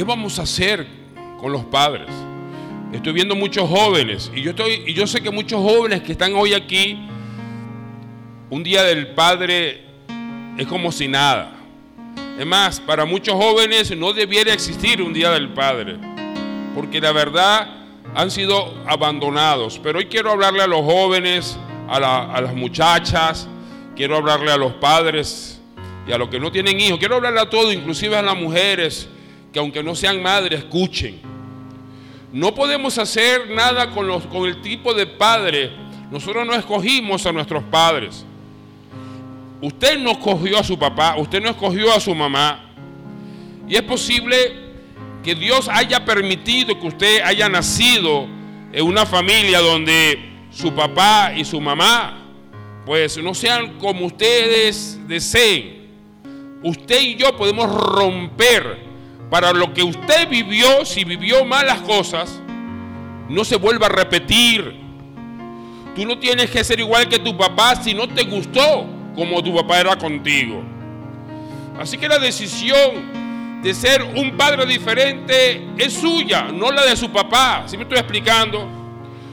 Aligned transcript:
¿qué 0.00 0.04
vamos 0.04 0.38
a 0.38 0.44
hacer 0.44 0.86
con 1.38 1.52
los 1.52 1.62
padres? 1.66 2.08
Estoy 2.90 3.12
viendo 3.12 3.36
muchos 3.36 3.68
jóvenes 3.68 4.32
y 4.34 4.40
yo, 4.40 4.52
estoy, 4.52 4.82
y 4.86 4.94
yo 4.94 5.06
sé 5.06 5.20
que 5.20 5.30
muchos 5.30 5.60
jóvenes 5.60 6.00
que 6.00 6.12
están 6.12 6.34
hoy 6.36 6.54
aquí, 6.54 6.98
un 8.48 8.62
día 8.62 8.82
del 8.82 9.08
padre 9.08 9.84
es 10.56 10.66
como 10.66 10.90
si 10.90 11.06
nada. 11.06 11.52
Es 12.38 12.46
más, 12.46 12.80
para 12.80 13.04
muchos 13.04 13.34
jóvenes 13.34 13.94
no 13.94 14.14
debiera 14.14 14.54
existir 14.54 15.02
un 15.02 15.12
día 15.12 15.32
del 15.32 15.50
padre, 15.50 15.98
porque 16.74 16.98
la 16.98 17.12
verdad 17.12 17.68
han 18.14 18.30
sido 18.30 18.82
abandonados. 18.86 19.78
Pero 19.82 19.98
hoy 19.98 20.06
quiero 20.06 20.30
hablarle 20.30 20.62
a 20.62 20.66
los 20.66 20.80
jóvenes, 20.80 21.58
a, 21.86 21.96
a 21.96 22.40
las 22.40 22.54
muchachas, 22.54 23.50
quiero 23.94 24.16
hablarle 24.16 24.50
a 24.50 24.56
los 24.56 24.72
padres 24.72 25.60
y 26.08 26.12
a 26.12 26.16
los 26.16 26.30
que 26.30 26.40
no 26.40 26.50
tienen 26.50 26.80
hijos. 26.80 26.98
Quiero 26.98 27.16
hablarle 27.16 27.40
a 27.40 27.50
todos, 27.50 27.74
inclusive 27.74 28.16
a 28.16 28.22
las 28.22 28.34
mujeres, 28.34 29.06
que 29.52 29.58
aunque 29.58 29.82
no 29.82 29.94
sean 29.94 30.22
madres, 30.22 30.60
escuchen. 30.60 31.20
No 32.32 32.54
podemos 32.54 32.96
hacer 32.98 33.50
nada 33.50 33.90
con, 33.90 34.06
los, 34.06 34.24
con 34.26 34.48
el 34.48 34.60
tipo 34.60 34.94
de 34.94 35.06
padre. 35.06 35.70
Nosotros 36.10 36.46
no 36.46 36.54
escogimos 36.54 37.26
a 37.26 37.32
nuestros 37.32 37.64
padres. 37.64 38.24
Usted 39.60 39.98
no 39.98 40.12
escogió 40.12 40.58
a 40.58 40.64
su 40.64 40.78
papá, 40.78 41.16
usted 41.18 41.42
no 41.42 41.50
escogió 41.50 41.92
a 41.92 42.00
su 42.00 42.14
mamá. 42.14 42.72
Y 43.68 43.74
es 43.74 43.82
posible 43.82 44.36
que 45.22 45.34
Dios 45.34 45.68
haya 45.68 46.04
permitido 46.04 46.78
que 46.80 46.86
usted 46.86 47.20
haya 47.22 47.48
nacido 47.48 48.26
en 48.72 48.86
una 48.86 49.04
familia 49.04 49.60
donde 49.60 50.18
su 50.50 50.72
papá 50.72 51.32
y 51.36 51.44
su 51.44 51.60
mamá 51.60 52.16
pues 52.86 53.18
no 53.18 53.34
sean 53.34 53.78
como 53.78 54.06
ustedes 54.06 54.98
deseen. 55.06 55.88
Usted 56.62 57.00
y 57.00 57.16
yo 57.16 57.36
podemos 57.36 57.70
romper 57.70 58.89
para 59.30 59.52
lo 59.52 59.72
que 59.72 59.82
usted 59.82 60.28
vivió, 60.28 60.84
si 60.84 61.04
vivió 61.04 61.44
malas 61.44 61.80
cosas, 61.82 62.40
no 63.28 63.44
se 63.44 63.56
vuelva 63.56 63.86
a 63.86 63.90
repetir. 63.90 64.78
Tú 65.94 66.04
no 66.04 66.18
tienes 66.18 66.50
que 66.50 66.64
ser 66.64 66.80
igual 66.80 67.08
que 67.08 67.20
tu 67.20 67.36
papá 67.36 67.76
si 67.76 67.94
no 67.94 68.08
te 68.08 68.24
gustó 68.24 68.86
como 69.14 69.42
tu 69.42 69.54
papá 69.54 69.80
era 69.80 69.96
contigo. 69.96 70.62
Así 71.78 71.96
que 71.96 72.08
la 72.08 72.18
decisión 72.18 73.60
de 73.62 73.72
ser 73.72 74.02
un 74.02 74.36
padre 74.36 74.66
diferente 74.66 75.64
es 75.78 75.92
suya, 75.92 76.48
no 76.52 76.72
la 76.72 76.84
de 76.84 76.96
su 76.96 77.10
papá. 77.10 77.64
Si 77.66 77.76
me 77.76 77.84
estoy 77.84 77.98
explicando? 77.98 78.68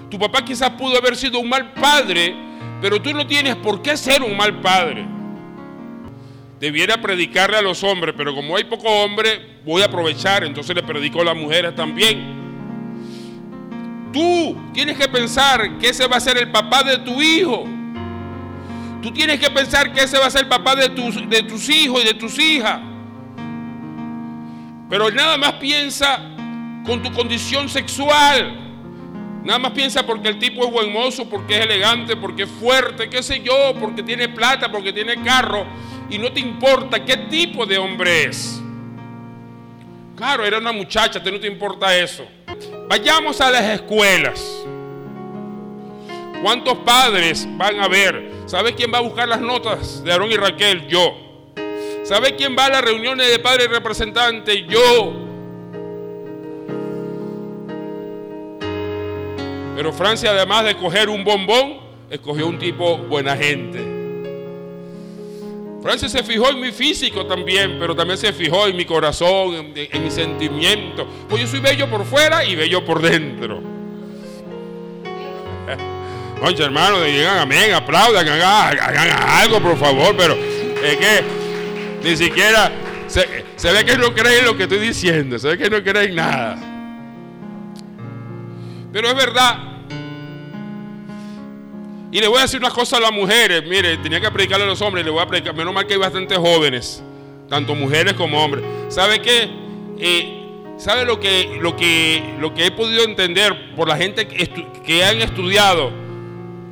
Tu 0.10 0.20
papá 0.20 0.46
quizás 0.46 0.70
pudo 0.72 0.96
haber 0.98 1.16
sido 1.16 1.40
un 1.40 1.50
mal 1.50 1.74
padre, 1.74 2.36
pero 2.82 3.02
tú 3.02 3.14
no 3.14 3.26
tienes 3.26 3.56
por 3.56 3.82
qué 3.82 3.98
ser 3.98 4.22
un 4.22 4.38
mal 4.38 4.62
padre 4.62 5.17
debiera 6.60 7.00
predicarle 7.02 7.58
a 7.58 7.62
los 7.62 7.84
hombres, 7.84 8.16
pero 8.18 8.34
como 8.34 8.56
hay 8.56 8.64
poco 8.64 8.90
hombre, 8.90 9.60
voy 9.64 9.82
a 9.82 9.86
aprovechar, 9.86 10.44
entonces 10.44 10.76
le 10.76 10.84
predico 10.84 11.22
a 11.22 11.26
las 11.26 11.36
mujeres 11.36 11.76
también. 11.76 12.36
Tú 14.12 14.58
tienes 14.74 14.98
que 14.98 15.08
pensar 15.08 15.78
que 15.78 15.90
ese 15.90 16.08
va 16.08 16.18
a 16.18 16.20
ser 16.20 16.38
el 16.38 16.52
papá 16.52 16.84
de 16.84 16.98
tu 17.00 17.22
hijo. 17.22 17.66
Tú 19.02 19.12
tienes 19.12 19.40
que 19.40 19.50
pensar 19.52 19.94
que 19.94 20.02
ese 20.02 20.18
va 20.18 20.26
a 20.26 20.32
ser 20.32 20.42
el 20.44 20.48
papá 20.48 20.76
de 20.76 20.90
tus, 20.90 21.30
de 21.30 21.44
tus 21.44 21.70
hijos 21.70 22.02
y 22.04 22.08
de 22.08 22.14
tus 22.16 22.40
hijas. 22.40 22.80
Pero 24.90 25.12
nada 25.12 25.38
más 25.38 25.54
piensa 25.54 26.20
con 26.86 27.04
tu 27.04 27.12
condición 27.12 27.70
sexual. 27.70 28.67
Nada 29.44 29.60
más 29.60 29.72
piensa 29.72 30.06
porque 30.06 30.28
el 30.30 30.40
tipo 30.40 30.66
es 30.66 30.72
buen 30.72 30.92
mozo, 30.92 31.30
porque 31.30 31.58
es 31.58 31.66
elegante, 31.66 32.16
porque 32.18 32.44
es 32.44 32.50
fuerte, 32.50 33.10
qué 33.10 33.24
sé 33.24 33.42
yo, 33.42 33.74
porque 33.80 34.04
tiene 34.04 34.30
plata, 34.30 34.72
porque 34.72 34.92
tiene 34.92 35.22
carro 35.24 35.66
y 36.10 36.18
no 36.18 36.32
te 36.32 36.40
importa 36.40 37.04
qué 37.04 37.18
tipo 37.18 37.66
de 37.66 37.78
hombre 37.78 38.26
es. 38.26 38.62
Claro, 40.16 40.46
era 40.46 40.58
una 40.58 40.72
muchacha, 40.72 41.22
te 41.22 41.32
no 41.32 41.40
te 41.40 41.48
importa 41.48 41.96
eso. 41.96 42.26
Vayamos 42.90 43.40
a 43.40 43.52
las 43.52 43.64
escuelas. 43.64 44.66
¿Cuántos 46.42 46.78
padres 46.80 47.48
van 47.58 47.80
a 47.80 47.88
ver? 47.88 48.32
¿Sabe 48.46 48.74
quién 48.74 48.92
va 48.94 49.00
a 49.00 49.02
buscar 49.02 49.28
las 49.28 49.42
notas 49.42 50.04
de 50.04 50.12
Aarón 50.12 50.32
y 50.32 50.36
Raquel? 50.36 50.88
Yo. 50.88 51.54
¿Sabe 52.04 52.36
quién 52.36 52.56
va 52.58 52.66
a 52.66 52.70
las 52.70 52.82
reuniones 52.82 53.30
de 53.30 53.40
padres 53.40 53.68
y 53.70 53.74
representantes? 53.74 54.66
Yo. 54.68 55.27
Pero 59.78 59.94
Francia, 59.94 60.32
además 60.32 60.66
de 60.66 60.76
coger 60.76 61.08
un 61.08 61.24
bombón, 61.24 61.78
escogió 62.10 62.48
un 62.48 62.58
tipo 62.58 62.98
buena 62.98 63.38
gente. 63.38 63.78
Francis 65.84 66.12
se 66.12 66.24
fijó 66.24 66.50
en 66.50 66.60
mi 66.60 66.72
físico 66.72 67.28
también, 67.28 67.78
pero 67.80 67.96
también 67.96 68.18
se 68.18 68.34
fijó 68.34 68.66
en 68.66 68.76
mi 68.76 68.86
corazón, 68.86 69.74
en, 69.76 70.04
mi 70.04 70.10
sentimiento. 70.10 71.08
Pues 71.30 71.44
yo 71.44 71.48
soy 71.48 71.60
bello 71.60 71.88
por 71.92 72.06
fuera 72.06 72.44
y 72.44 72.56
bello 72.56 72.84
por 72.84 73.04
dentro. 73.04 73.62
Oye, 76.42 76.64
hermano, 76.64 77.04
digan 77.04 77.38
amén, 77.38 77.76
aplaudan, 77.76 78.28
hagan, 78.28 78.80
algo, 79.30 79.62
por 79.62 79.78
favor, 79.78 80.16
pero 80.18 80.34
es 80.34 80.98
que 80.98 81.24
ni 82.04 82.18
siquiera 82.18 82.72
se, 83.06 83.46
se 83.56 83.72
ve 83.72 83.86
que 83.86 83.96
no 83.96 84.12
creen 84.16 84.44
lo 84.44 84.58
que 84.58 84.64
estoy 84.64 84.80
diciendo, 84.80 85.38
se 85.38 85.50
ve 85.50 85.58
que 85.60 85.70
no 85.70 85.84
creen 85.84 86.16
nada. 86.16 86.77
Pero 88.98 89.10
es 89.10 89.16
verdad, 89.16 89.60
y 92.12 92.20
le 92.20 92.28
voy 92.28 92.40
a 92.40 92.42
decir 92.42 92.60
una 92.60 92.72
cosa 92.72 92.98
a 92.98 93.00
las 93.00 93.12
mujeres. 93.12 93.62
Mire, 93.64 93.98
tenía 93.98 94.20
que 94.20 94.32
predicarle 94.32 94.66
a 94.66 94.68
los 94.68 94.82
hombres. 94.82 95.06
Le 95.06 95.12
voy 95.12 95.22
a 95.22 95.28
predicar. 95.28 95.54
Menos 95.54 95.72
mal 95.72 95.86
que 95.86 95.94
hay 95.94 96.00
bastantes 96.00 96.36
jóvenes. 96.36 97.04
Tanto 97.48 97.76
mujeres 97.76 98.14
como 98.14 98.44
hombres. 98.44 98.66
¿Sabe 98.90 99.22
qué? 99.22 99.52
Eh, 100.00 100.74
¿Sabe 100.78 101.06
lo 101.06 101.20
que, 101.20 101.60
lo, 101.62 101.76
que, 101.76 102.38
lo 102.40 102.56
que 102.56 102.66
he 102.66 102.72
podido 102.72 103.04
entender 103.04 103.76
por 103.76 103.88
la 103.88 103.98
gente 103.98 104.28
que, 104.28 104.66
que 104.84 105.04
han 105.06 105.22
estudiado? 105.22 105.92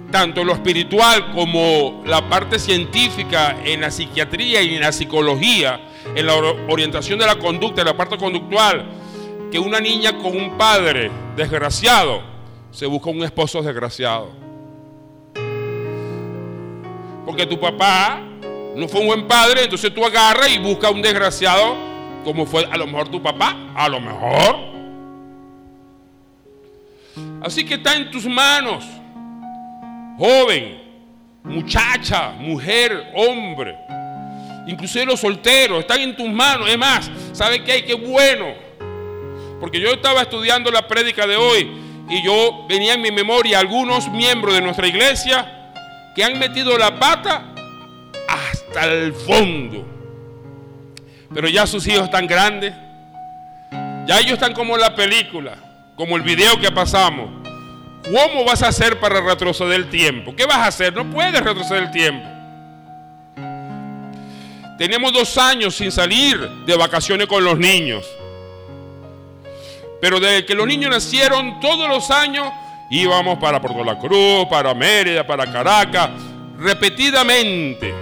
Tanto 0.10 0.44
lo 0.44 0.54
espiritual 0.54 1.32
como 1.32 2.02
la 2.08 2.28
parte 2.28 2.58
científica 2.58 3.56
en 3.64 3.82
la 3.82 3.92
psiquiatría 3.92 4.64
y 4.64 4.74
en 4.74 4.82
la 4.82 4.92
psicología. 4.92 5.80
En 6.16 6.26
la 6.26 6.34
orientación 6.70 7.20
de 7.20 7.28
la 7.28 7.36
conducta, 7.36 7.82
en 7.82 7.88
la 7.88 7.96
parte 7.96 8.18
conductual. 8.18 9.05
Que 9.56 9.60
una 9.60 9.80
niña 9.80 10.18
con 10.18 10.36
un 10.36 10.58
padre 10.58 11.10
desgraciado 11.38 12.22
se 12.72 12.86
busca 12.88 13.10
un 13.10 13.24
esposo 13.24 13.62
desgraciado. 13.62 14.34
Porque 17.26 17.46
tu 17.46 17.58
papá 17.58 18.20
no 18.76 18.86
fue 18.90 19.00
un 19.00 19.08
buen 19.08 19.28
padre, 19.30 19.64
entonces 19.64 19.94
tú 19.94 20.04
agarras 20.04 20.50
y 20.54 20.58
buscas 20.58 20.92
un 20.92 21.02
desgraciado 21.02 21.74
como 22.26 22.46
fue 22.46 22.66
a 22.70 22.76
lo 22.76 22.86
mejor 22.86 23.08
tu 23.08 23.24
papá, 23.24 23.72
a 23.74 23.88
lo 23.88 24.02
mejor. 24.02 24.58
Así 27.42 27.64
que 27.64 27.76
está 27.76 27.96
en 27.96 28.12
tus 28.12 28.26
manos, 28.26 28.84
joven, 30.18 30.82
muchacha, 31.46 32.32
mujer, 32.32 33.14
hombre, 33.16 33.74
inclusive 34.68 35.06
los 35.06 35.22
solteros, 35.22 35.80
están 35.80 36.02
en 36.02 36.14
tus 36.14 36.28
manos. 36.28 36.70
Es 36.70 36.78
más, 36.78 37.10
¿sabe 37.32 37.64
qué? 37.64 37.86
Qué 37.86 37.94
bueno. 37.94 38.65
Porque 39.60 39.80
yo 39.80 39.90
estaba 39.90 40.22
estudiando 40.22 40.72
la 40.72 40.88
prédica 40.88 41.26
de 41.26 41.38
hoy 41.38 41.70
y 42.10 42.24
yo 42.24 42.66
venía 42.68 42.94
en 42.94 43.02
mi 43.02 43.12
memoria 43.12 43.60
algunos 43.60 44.10
miembros 44.10 44.54
de 44.54 44.62
nuestra 44.62 44.88
iglesia 44.88 45.72
que 46.16 46.24
han 46.24 46.38
metido 46.38 46.78
la 46.78 46.98
pata 47.00 47.54
hasta 48.28 48.86
el 48.86 49.14
fondo. 49.14 49.86
Pero 51.34 51.48
ya 51.50 51.66
sus 51.68 51.86
hijos 51.88 52.04
están 52.06 52.28
grandes. 52.28 52.74
Ya 54.06 54.20
ellos 54.20 54.34
están 54.34 54.54
como 54.54 54.78
la 54.78 54.96
película, 54.96 55.58
como 55.96 56.16
el 56.16 56.22
video 56.22 56.60
que 56.60 56.72
pasamos. 56.72 57.30
¿Cómo 58.04 58.46
vas 58.46 58.62
a 58.62 58.68
hacer 58.68 59.00
para 59.00 59.20
retroceder 59.20 59.74
el 59.74 59.90
tiempo? 59.90 60.36
¿Qué 60.36 60.46
vas 60.46 60.58
a 60.58 60.68
hacer? 60.68 60.94
No 60.94 61.10
puedes 61.10 61.42
retroceder 61.42 61.84
el 61.84 61.92
tiempo. 61.92 62.30
Tenemos 64.78 65.12
dos 65.12 65.38
años 65.38 65.76
sin 65.76 65.92
salir 65.92 66.38
de 66.66 66.76
vacaciones 66.76 67.28
con 67.28 67.44
los 67.44 67.58
niños. 67.58 68.06
Pero 70.02 70.20
desde 70.20 70.46
que 70.46 70.56
los 70.56 70.68
niños 70.68 70.92
nacieron, 70.92 71.60
todos 71.60 71.88
los 71.88 72.12
años 72.12 72.52
Íbamos 72.90 73.40
para 73.40 73.60
Puerto 73.60 73.84
La 73.84 73.98
Cruz, 73.98 74.46
para 74.50 74.74
Mérida, 74.74 75.26
para 75.26 75.52
Caracas, 75.52 76.12
repetidamente. 76.58 77.94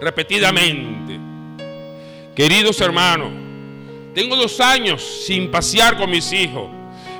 Repetidamente. 0.00 1.18
Queridos 2.34 2.80
hermanos, 2.80 3.30
tengo 4.14 4.36
dos 4.36 4.60
años 4.60 5.02
sin 5.26 5.50
pasear 5.50 5.96
con 5.96 6.08
mis 6.08 6.32
hijos. 6.32 6.68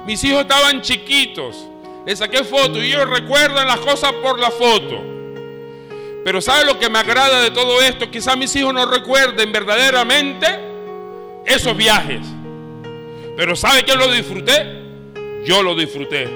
Mis 0.07 0.23
hijos 0.23 0.43
estaban 0.43 0.81
chiquitos. 0.81 1.67
Les 2.07 2.21
saqué 2.21 2.45
fotos 2.45 2.79
y 2.79 2.93
ellos 2.93 3.11
recuerdan 3.11 3.67
las 3.67 3.81
cosas 3.81 4.13
por 4.23 4.39
la 4.39 4.51
foto. 4.51 5.03
Pero 6.25 6.41
¿sabe 6.41 6.65
lo 6.67 6.79
que 6.79 6.89
me 6.89 7.01
agrada 7.01 7.41
de 7.41 7.51
todo 7.51 7.83
esto? 7.83 8.11
Quizás 8.11 8.37
mis 8.37 8.55
hijos 8.55 8.73
no 8.73 8.87
recuerden 8.87 9.51
verdaderamente 9.53 10.47
esos 11.45 11.77
viajes. 11.77 12.21
Pero 13.41 13.57
¿sabe 13.57 13.85
que 13.85 13.95
lo 13.97 14.13
disfruté? 14.13 14.81
yo 15.47 15.63
lo 15.63 15.75
disfruté. 15.75 16.29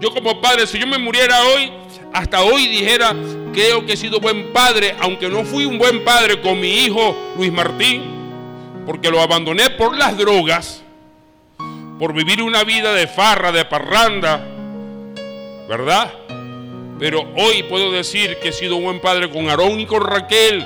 Yo 0.00 0.12
como 0.12 0.40
padre, 0.40 0.64
si 0.68 0.78
yo 0.78 0.86
me 0.86 0.96
muriera 0.96 1.42
hoy, 1.42 1.72
hasta 2.12 2.44
hoy 2.44 2.68
dijera, 2.68 3.16
creo 3.52 3.84
que 3.84 3.94
he 3.94 3.96
sido 3.96 4.20
buen 4.20 4.52
padre, 4.52 4.94
aunque 5.00 5.28
no 5.28 5.44
fui 5.44 5.64
un 5.64 5.76
buen 5.76 6.04
padre 6.04 6.40
con 6.40 6.60
mi 6.60 6.84
hijo 6.84 7.16
Luis 7.36 7.50
Martín, 7.50 8.00
porque 8.86 9.10
lo 9.10 9.20
abandoné 9.20 9.70
por 9.70 9.98
las 9.98 10.16
drogas, 10.16 10.84
por 11.98 12.12
vivir 12.12 12.42
una 12.42 12.62
vida 12.62 12.94
de 12.94 13.08
farra, 13.08 13.50
de 13.50 13.64
parranda, 13.64 14.46
¿verdad? 15.68 16.14
Pero 17.00 17.28
hoy 17.36 17.64
puedo 17.64 17.90
decir 17.90 18.38
que 18.40 18.50
he 18.50 18.52
sido 18.52 18.76
un 18.76 18.84
buen 18.84 19.00
padre 19.00 19.28
con 19.28 19.48
Aarón 19.48 19.80
y 19.80 19.86
con 19.86 20.04
Raquel. 20.04 20.64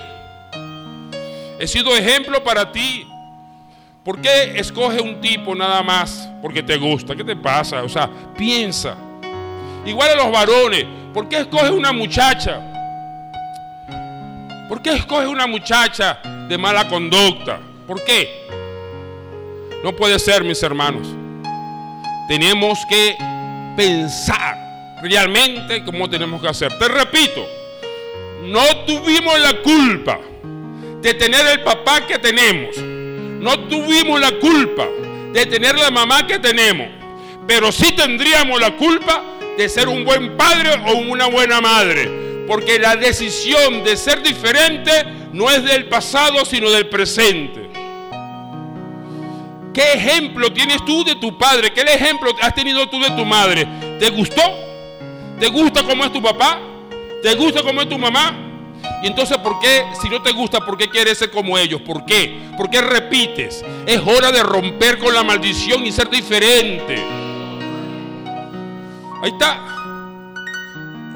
He 1.58 1.67
sido 1.67 1.97
ejemplo 1.97 2.44
para 2.44 2.70
ti. 2.70 3.06
¿Por 4.05 4.20
qué 4.20 4.58
escoge 4.58 5.00
un 5.00 5.20
tipo 5.20 5.55
nada 5.55 5.82
más 5.82 6.29
porque 6.41 6.62
te 6.62 6.79
gusta? 6.79 7.14
¿Qué 7.14 7.23
te 7.23 7.37
pasa? 7.37 7.82
O 7.82 7.88
sea, 7.88 8.08
piensa. 8.37 8.97
Igual 9.85 10.11
a 10.11 10.14
los 10.14 10.32
varones. 10.32 10.87
¿Por 11.12 11.29
qué 11.29 11.41
escoge 11.41 11.70
una 11.70 11.93
muchacha? 11.93 12.61
¿Por 14.69 14.81
qué 14.81 14.94
escoge 14.94 15.26
una 15.26 15.47
muchacha 15.47 16.20
de 16.49 16.56
mala 16.56 16.88
conducta? 16.88 17.61
¿Por 17.87 18.02
qué? 18.02 18.47
No 19.85 19.94
puede 19.94 20.19
ser, 20.19 20.44
mis 20.44 20.62
hermanos. 20.62 21.06
Tenemos 22.26 22.79
que 22.88 23.17
pensar 23.76 24.56
realmente 25.02 25.85
cómo 25.85 26.08
tenemos 26.08 26.41
que 26.41 26.49
hacer. 26.49 26.79
Te 26.79 26.88
repito, 26.88 27.47
no 28.44 28.64
tuvimos 28.87 29.38
la 29.41 29.61
culpa 29.61 30.19
de 31.02 31.14
tener 31.14 31.47
el 31.49 31.62
papá 31.62 32.06
que 32.06 32.19
tenemos 32.19 32.76
no 33.41 33.59
tuvimos 33.61 34.21
la 34.21 34.33
culpa 34.33 34.87
de 35.33 35.47
tener 35.47 35.79
la 35.79 35.91
mamá 35.91 36.27
que 36.27 36.39
tenemos, 36.39 36.89
pero 37.47 37.73
sí 37.73 37.93
tendríamos 37.93 38.61
la 38.61 38.77
culpa 38.77 39.23
de 39.57 39.69
ser 39.69 39.89
un 39.89 40.05
buen 40.05 40.37
padre 40.37 40.71
o 40.87 40.99
una 40.99 41.27
buena 41.27 41.61
madre. 41.61 42.45
Porque 42.47 42.79
la 42.79 42.97
decisión 42.97 43.83
de 43.83 43.97
ser 43.97 44.23
diferente 44.23 44.91
no 45.33 45.51
es 45.51 45.65
del 45.65 45.87
pasado, 45.87 46.45
sino 46.45 46.71
del 46.71 46.89
presente. 46.89 47.71
¿Qué 49.73 49.93
ejemplo 49.95 50.53
tienes 50.53 50.85
tú 50.85 51.03
de 51.05 51.15
tu 51.15 51.39
padre? 51.39 51.73
¿Qué 51.73 51.81
ejemplo 51.81 52.35
has 52.43 52.55
tenido 52.55 52.89
tú 52.89 53.01
de 53.01 53.11
tu 53.11 53.25
madre? 53.25 53.67
¿Te 53.99 54.11
gustó? 54.11 54.43
¿Te 55.39 55.49
gusta 55.49 55.83
cómo 55.85 56.05
es 56.05 56.13
tu 56.13 56.21
papá? 56.21 56.61
¿Te 57.23 57.35
gusta 57.35 57.63
cómo 57.63 57.81
es 57.81 57.89
tu 57.89 57.99
mamá? 57.99 58.50
Y 59.02 59.06
entonces, 59.06 59.38
¿por 59.38 59.58
qué, 59.61 59.87
si 60.00 60.08
no 60.08 60.20
te 60.23 60.32
gusta, 60.32 60.61
por 60.61 60.76
qué 60.76 60.88
quieres 60.88 61.19
ser 61.19 61.31
como 61.31 61.56
ellos? 61.56 61.81
¿Por 61.81 62.05
qué? 62.05 62.50
¿Por 62.56 62.69
qué 62.69 62.81
repites? 62.82 63.64
Es 63.87 64.00
hora 64.00 64.31
de 64.31 64.43
romper 64.43 64.99
con 64.99 65.14
la 65.14 65.23
maldición 65.23 65.87
y 65.87 65.93
ser 65.93 66.11
diferente. 66.11 67.02
Ahí 69.23 69.31
está. 69.31 69.67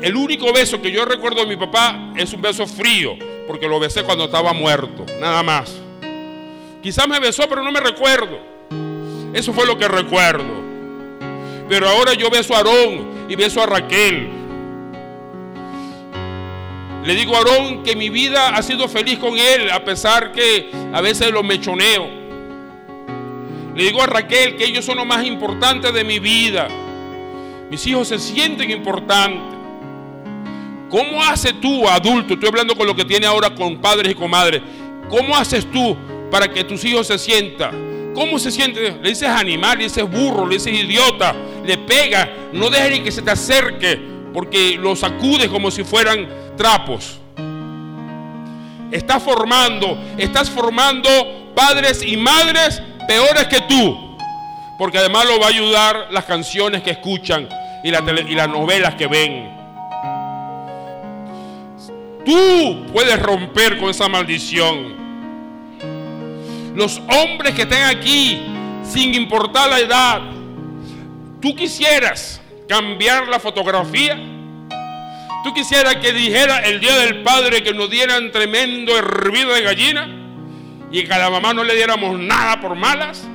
El 0.00 0.16
único 0.16 0.52
beso 0.52 0.80
que 0.80 0.90
yo 0.90 1.04
recuerdo 1.04 1.40
de 1.40 1.46
mi 1.46 1.56
papá 1.56 2.12
es 2.16 2.32
un 2.32 2.42
beso 2.42 2.66
frío, 2.66 3.16
porque 3.46 3.68
lo 3.68 3.78
besé 3.80 4.02
cuando 4.02 4.24
estaba 4.24 4.52
muerto, 4.52 5.04
nada 5.20 5.42
más. 5.42 5.74
Quizás 6.82 7.08
me 7.08 7.18
besó, 7.20 7.48
pero 7.48 7.62
no 7.62 7.72
me 7.72 7.80
recuerdo. 7.80 8.38
Eso 9.32 9.52
fue 9.52 9.66
lo 9.66 9.78
que 9.78 9.88
recuerdo. 9.88 10.62
Pero 11.68 11.88
ahora 11.88 12.12
yo 12.12 12.28
beso 12.28 12.54
a 12.54 12.58
Aarón 12.58 13.26
y 13.28 13.34
beso 13.34 13.62
a 13.62 13.66
Raquel. 13.66 14.43
Le 17.04 17.14
digo 17.14 17.36
a 17.36 17.38
Aarón 17.38 17.82
que 17.82 17.94
mi 17.94 18.08
vida 18.08 18.56
ha 18.56 18.62
sido 18.62 18.88
feliz 18.88 19.18
con 19.18 19.38
él, 19.38 19.70
a 19.70 19.84
pesar 19.84 20.32
que 20.32 20.70
a 20.90 21.02
veces 21.02 21.30
lo 21.30 21.42
mechoneo. 21.42 22.08
Le 23.76 23.84
digo 23.84 24.02
a 24.02 24.06
Raquel 24.06 24.56
que 24.56 24.64
ellos 24.64 24.86
son 24.86 24.96
lo 24.96 25.04
más 25.04 25.26
importante 25.26 25.92
de 25.92 26.02
mi 26.02 26.18
vida. 26.18 26.66
Mis 27.70 27.86
hijos 27.86 28.08
se 28.08 28.18
sienten 28.18 28.70
importantes. 28.70 29.54
¿Cómo 30.88 31.22
haces 31.22 31.60
tú, 31.60 31.86
adulto? 31.86 32.34
Estoy 32.34 32.48
hablando 32.48 32.74
con 32.74 32.86
lo 32.86 32.96
que 32.96 33.04
tiene 33.04 33.26
ahora 33.26 33.54
con 33.54 33.78
padres 33.78 34.12
y 34.12 34.14
con 34.14 34.30
madres. 34.30 34.62
¿Cómo 35.10 35.36
haces 35.36 35.70
tú 35.70 35.94
para 36.30 36.50
que 36.50 36.64
tus 36.64 36.82
hijos 36.86 37.06
se 37.06 37.18
sientan? 37.18 38.12
¿Cómo 38.14 38.38
se 38.38 38.50
siente? 38.50 38.96
Le 39.02 39.10
dices 39.10 39.28
animal, 39.28 39.76
le 39.76 39.84
dices 39.84 40.08
burro, 40.08 40.46
le 40.46 40.54
dices 40.54 40.72
idiota, 40.72 41.34
le 41.66 41.76
pega. 41.78 42.30
No 42.52 42.70
dejes 42.70 42.92
ni 42.92 43.00
que 43.00 43.12
se 43.12 43.20
te 43.20 43.30
acerque, 43.30 44.00
porque 44.32 44.78
lo 44.80 44.96
sacudes 44.96 45.48
como 45.48 45.70
si 45.70 45.84
fueran 45.84 46.43
trapos. 46.56 47.18
Estás 48.90 49.22
formando, 49.22 49.98
estás 50.18 50.48
formando 50.48 51.08
padres 51.54 52.02
y 52.06 52.16
madres 52.16 52.82
peores 53.06 53.46
que 53.48 53.60
tú. 53.62 54.16
Porque 54.78 54.98
además 54.98 55.26
lo 55.26 55.38
va 55.38 55.46
a 55.46 55.50
ayudar 55.50 56.08
las 56.10 56.24
canciones 56.24 56.82
que 56.82 56.90
escuchan 56.90 57.48
y, 57.82 57.88
y 57.88 58.34
las 58.34 58.48
novelas 58.48 58.94
que 58.94 59.06
ven. 59.06 59.54
Tú 62.24 62.86
puedes 62.92 63.20
romper 63.20 63.78
con 63.78 63.90
esa 63.90 64.08
maldición. 64.08 64.94
Los 66.74 67.00
hombres 67.08 67.54
que 67.54 67.62
estén 67.62 67.84
aquí, 67.84 68.42
sin 68.82 69.14
importar 69.14 69.70
la 69.70 69.78
edad, 69.78 70.22
tú 71.40 71.54
quisieras 71.54 72.40
cambiar 72.68 73.28
la 73.28 73.38
fotografía 73.38 74.33
¿Tú 75.44 75.52
quisieras 75.52 75.96
que 75.96 76.14
dijera 76.14 76.60
el 76.60 76.80
día 76.80 76.96
del 76.96 77.22
Padre 77.22 77.62
que 77.62 77.74
nos 77.74 77.90
dieran 77.90 78.32
tremendo 78.32 78.96
hervido 78.96 79.52
de 79.52 79.60
gallina 79.60 80.08
y 80.90 81.04
que 81.04 81.12
a 81.12 81.18
la 81.18 81.28
mamá 81.28 81.52
no 81.52 81.62
le 81.62 81.74
diéramos 81.76 82.18
nada 82.18 82.58
por 82.62 82.74
malas? 82.74 83.28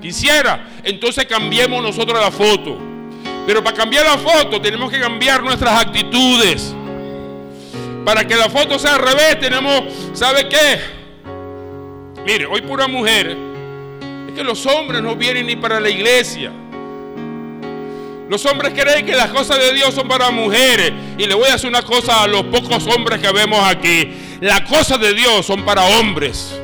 Quisiera, 0.00 0.66
entonces 0.82 1.26
cambiemos 1.26 1.82
nosotros 1.82 2.18
la 2.18 2.30
foto. 2.30 2.78
Pero 3.46 3.62
para 3.62 3.76
cambiar 3.76 4.06
la 4.06 4.16
foto 4.16 4.62
tenemos 4.62 4.90
que 4.90 4.98
cambiar 4.98 5.42
nuestras 5.42 5.78
actitudes. 5.78 6.74
Para 8.06 8.26
que 8.26 8.34
la 8.34 8.48
foto 8.48 8.78
sea 8.78 8.94
al 8.94 9.02
revés 9.02 9.38
tenemos, 9.40 9.92
¿sabe 10.14 10.48
qué? 10.48 10.80
Mire, 12.24 12.46
hoy 12.46 12.62
pura 12.62 12.88
mujer, 12.88 13.36
es 14.26 14.32
que 14.34 14.42
los 14.42 14.64
hombres 14.64 15.02
no 15.02 15.16
vienen 15.16 15.46
ni 15.46 15.56
para 15.56 15.80
la 15.80 15.90
iglesia. 15.90 16.50
Los 18.30 18.46
hombres 18.46 18.72
creen 18.76 19.04
que 19.04 19.16
las 19.16 19.30
cosas 19.30 19.58
de 19.58 19.72
Dios 19.72 19.92
son 19.92 20.06
para 20.06 20.30
mujeres. 20.30 20.92
Y 21.18 21.26
le 21.26 21.34
voy 21.34 21.48
a 21.48 21.54
hacer 21.54 21.68
una 21.68 21.82
cosa 21.82 22.22
a 22.22 22.28
los 22.28 22.44
pocos 22.44 22.86
hombres 22.86 23.18
que 23.18 23.32
vemos 23.32 23.60
aquí. 23.66 24.08
Las 24.40 24.60
cosas 24.60 25.00
de 25.00 25.14
Dios 25.14 25.44
son 25.44 25.64
para 25.64 25.84
hombres. 25.84 26.54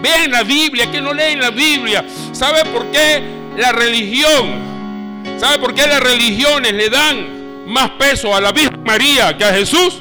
Vean 0.00 0.30
la 0.30 0.44
Biblia, 0.44 0.88
que 0.88 1.00
no 1.00 1.12
leen 1.12 1.40
la 1.40 1.50
Biblia. 1.50 2.04
¿Sabe 2.30 2.64
por 2.66 2.86
qué 2.92 3.24
la 3.56 3.72
religión? 3.72 5.24
¿Sabe 5.36 5.58
por 5.58 5.74
qué 5.74 5.84
las 5.88 6.00
religiones 6.00 6.72
le 6.74 6.88
dan 6.88 7.66
más 7.66 7.90
peso 7.98 8.36
a 8.36 8.40
la 8.40 8.52
Virgen 8.52 8.84
María 8.84 9.36
que 9.36 9.44
a 9.44 9.52
Jesús? 9.52 10.00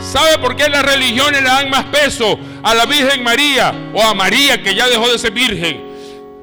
¿Sabe 0.00 0.38
por 0.38 0.56
qué 0.56 0.68
las 0.68 0.84
religiones 0.84 1.42
le 1.42 1.48
dan 1.48 1.70
más 1.70 1.84
peso 1.84 2.40
a 2.64 2.74
la 2.74 2.86
Virgen 2.86 3.22
María 3.22 3.72
o 3.94 4.02
a 4.02 4.14
María 4.14 4.60
que 4.60 4.74
ya 4.74 4.88
dejó 4.88 5.08
de 5.08 5.16
ser 5.16 5.30
virgen? 5.30 5.80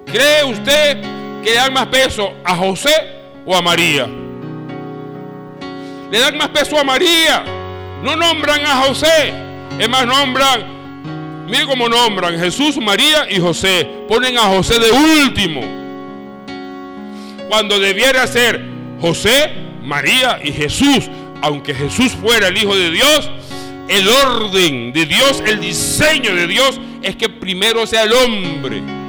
¿Cree 0.05 0.45
usted 0.45 1.22
que 1.43 1.53
dan 1.53 1.73
más 1.73 1.87
peso 1.87 2.33
a 2.43 2.55
José 2.55 2.93
o 3.45 3.55
a 3.55 3.61
María. 3.61 4.07
Le 6.11 6.19
dan 6.19 6.37
más 6.37 6.49
peso 6.49 6.79
a 6.79 6.83
María. 6.83 7.43
No 8.03 8.15
nombran 8.15 8.61
a 8.65 8.83
José. 8.83 9.33
Es 9.79 9.89
más, 9.89 10.05
nombran, 10.05 11.45
mire 11.47 11.65
cómo 11.65 11.89
nombran 11.89 12.39
Jesús, 12.39 12.77
María 12.77 13.27
y 13.29 13.39
José. 13.39 13.87
Ponen 14.07 14.37
a 14.37 14.43
José 14.43 14.79
de 14.79 14.91
último. 14.91 15.61
Cuando 17.49 17.79
debiera 17.79 18.25
ser 18.27 18.63
José, 19.01 19.51
María 19.81 20.39
y 20.43 20.51
Jesús. 20.51 21.09
Aunque 21.41 21.73
Jesús 21.73 22.13
fuera 22.13 22.47
el 22.47 22.57
Hijo 22.57 22.75
de 22.75 22.89
Dios, 22.91 23.29
el 23.89 24.07
orden 24.07 24.93
de 24.93 25.05
Dios, 25.05 25.43
el 25.45 25.59
diseño 25.59 26.33
de 26.35 26.47
Dios 26.47 26.79
es 27.01 27.17
que 27.17 27.27
primero 27.27 27.85
sea 27.85 28.03
el 28.03 28.13
hombre. 28.13 29.02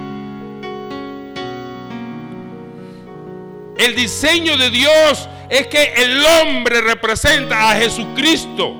El 3.77 3.97
diseño 3.97 4.57
de 4.57 4.71
Dios 4.71 5.29
es 5.51 5.67
que 5.67 5.95
el 5.97 6.25
hombre 6.25 6.81
representa 6.81 7.71
a 7.71 7.77
Jesucristo 7.77 8.75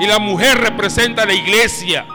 y 0.00 0.06
la 0.06 0.18
mujer 0.18 0.58
representa 0.58 1.22
a 1.22 1.26
la 1.26 1.34
iglesia. 1.34 2.06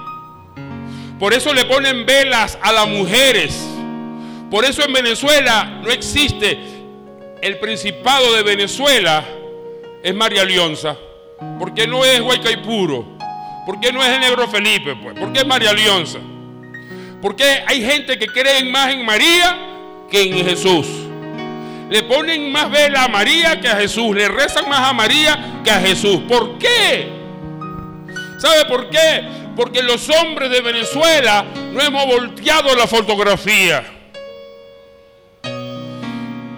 Por 1.19 1.33
eso 1.33 1.53
le 1.53 1.65
ponen 1.65 2.05
velas 2.05 2.57
a 2.61 2.71
las 2.71 2.87
mujeres. 2.87 3.57
Por 4.51 4.65
eso 4.65 4.83
en 4.85 4.93
Venezuela 4.93 5.81
no 5.83 5.89
existe 5.91 6.57
el 7.41 7.59
principado 7.59 8.33
de 8.33 8.43
Venezuela 8.43 9.23
es 10.03 10.15
María 10.15 10.43
Leonza. 10.45 10.97
Porque 11.59 11.85
no 11.85 12.03
es 12.03 12.21
Guaycaipuro. 12.21 13.05
Porque 13.65 13.91
no 13.91 14.03
es 14.03 14.09
el 14.09 14.19
negro 14.19 14.47
Felipe, 14.47 14.95
pues. 14.95 15.15
Porque 15.19 15.39
es 15.39 15.45
María 15.45 15.73
Leonza. 15.73 16.19
Porque 17.21 17.63
hay 17.67 17.83
gente 17.83 18.17
que 18.17 18.27
cree 18.27 18.63
más 18.65 18.91
en 18.93 19.05
María 19.05 19.74
que 20.09 20.23
en 20.23 20.45
Jesús. 20.45 20.87
Le 21.89 22.03
ponen 22.03 22.51
más 22.51 22.69
vela 22.71 23.03
a 23.03 23.07
María 23.07 23.59
que 23.59 23.67
a 23.67 23.75
Jesús. 23.75 24.15
Le 24.15 24.27
rezan 24.27 24.67
más 24.67 24.79
a 24.79 24.93
María 24.93 25.61
que 25.63 25.71
a 25.71 25.79
Jesús. 25.79 26.21
¿Por 26.27 26.57
qué? 26.57 27.09
¿Sabe 28.39 28.65
por 28.65 28.89
qué? 28.89 29.23
Porque 29.55 29.81
los 29.83 30.09
hombres 30.09 30.49
de 30.49 30.61
Venezuela 30.61 31.45
no 31.71 31.81
hemos 31.81 32.05
volteado 32.05 32.75
la 32.75 32.87
fotografía. 32.87 33.83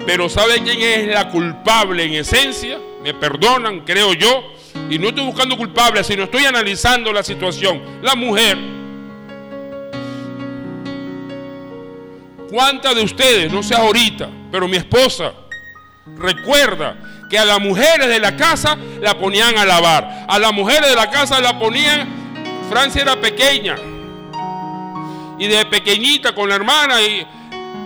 Pero 0.05 0.29
¿sabe 0.29 0.61
quién 0.63 0.81
es 0.81 1.07
la 1.07 1.27
culpable 1.29 2.05
en 2.05 2.13
esencia? 2.13 2.79
Me 3.03 3.13
perdonan, 3.13 3.81
creo 3.81 4.13
yo. 4.13 4.53
y 4.89 4.97
no 4.97 5.09
estoy 5.09 5.25
buscando 5.25 5.57
culpables, 5.57 6.07
sino 6.07 6.23
estoy 6.23 6.45
analizando 6.45 7.11
la 7.11 7.23
situación. 7.23 7.99
La 8.01 8.15
mujer, 8.15 8.57
¿cuántas 12.49 12.95
de 12.95 13.03
ustedes, 13.03 13.51
no 13.51 13.63
sé 13.63 13.75
ahorita, 13.75 14.29
pero 14.51 14.67
mi 14.67 14.77
esposa, 14.77 15.33
recuerda 16.17 16.95
que 17.29 17.37
a 17.37 17.45
las 17.45 17.59
mujeres 17.59 18.07
de 18.07 18.19
la 18.19 18.35
casa 18.35 18.77
la 19.01 19.17
ponían 19.17 19.57
a 19.57 19.65
lavar? 19.65 20.25
A 20.27 20.39
las 20.39 20.53
mujeres 20.53 20.89
de 20.89 20.95
la 20.95 21.09
casa 21.09 21.39
la 21.39 21.57
ponían, 21.57 22.07
Francia 22.69 23.01
era 23.01 23.15
pequeña, 23.15 23.75
y 25.39 25.47
de 25.47 25.65
pequeñita 25.65 26.33
con 26.33 26.49
la 26.49 26.55
hermana, 26.55 27.01
y 27.01 27.25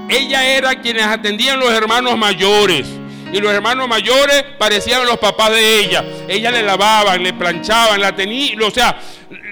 ella 0.10 0.46
era 0.46 0.82
quienes 0.82 1.06
atendían 1.06 1.60
los 1.60 1.72
hermanos 1.72 2.18
mayores 2.18 2.88
y 3.34 3.40
los 3.40 3.52
hermanos 3.54 3.88
mayores 3.88 4.44
parecían 4.58 5.06
los 5.06 5.18
papás 5.18 5.52
de 5.52 5.80
ella. 5.80 6.04
Ella 6.28 6.52
le 6.52 6.64
lavaban, 6.64 7.24
le 7.24 7.34
planchaban, 7.34 8.02
la 8.02 8.14
tenía, 8.14 8.56
o 8.66 8.72
sea, 8.72 9.00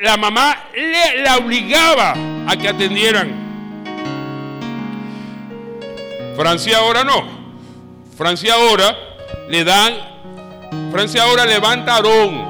la 0.02 0.18
mamá 0.18 0.66
le, 0.76 1.22
la 1.22 1.38
obligaba 1.38 2.14
a 2.46 2.58
que 2.58 2.68
atendieran. 2.68 3.49
Francia 6.40 6.78
ahora 6.78 7.04
no. 7.04 7.22
Francia 8.16 8.54
ahora 8.54 8.98
le 9.50 9.62
dan, 9.66 9.94
Francia 10.90 11.24
ahora 11.24 11.46
levanta 11.46 11.92
a 11.92 11.96
Aarón 11.98 12.48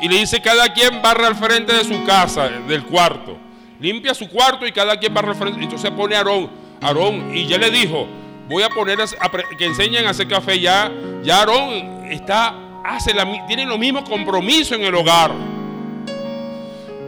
y 0.00 0.08
le 0.08 0.18
dice 0.18 0.40
cada 0.40 0.72
quien 0.72 1.02
barra 1.02 1.26
al 1.26 1.34
frente 1.34 1.72
de 1.72 1.82
su 1.82 2.04
casa, 2.04 2.48
del 2.48 2.84
cuarto. 2.84 3.36
Limpia 3.80 4.14
su 4.14 4.28
cuarto 4.28 4.64
y 4.68 4.70
cada 4.70 4.96
quien 4.96 5.12
barra 5.12 5.30
al 5.30 5.34
frente. 5.34 5.60
Entonces 5.60 5.90
pone 5.90 6.14
a 6.14 6.18
Aarón, 6.18 6.48
Aarón, 6.80 7.36
y 7.36 7.44
ya 7.48 7.58
le 7.58 7.72
dijo, 7.72 8.06
voy 8.48 8.62
a 8.62 8.68
poner 8.68 9.00
a, 9.00 9.06
que 9.58 9.64
enseñen 9.66 10.06
a 10.06 10.10
hacer 10.10 10.28
café 10.28 10.60
ya. 10.60 10.88
Ya 11.24 11.40
Aarón 11.40 12.06
está, 12.08 12.54
hace 12.84 13.12
la, 13.14 13.26
tiene 13.48 13.66
lo 13.66 13.78
mismo 13.78 14.04
compromiso 14.04 14.76
en 14.76 14.82
el 14.82 14.94
hogar. 14.94 15.32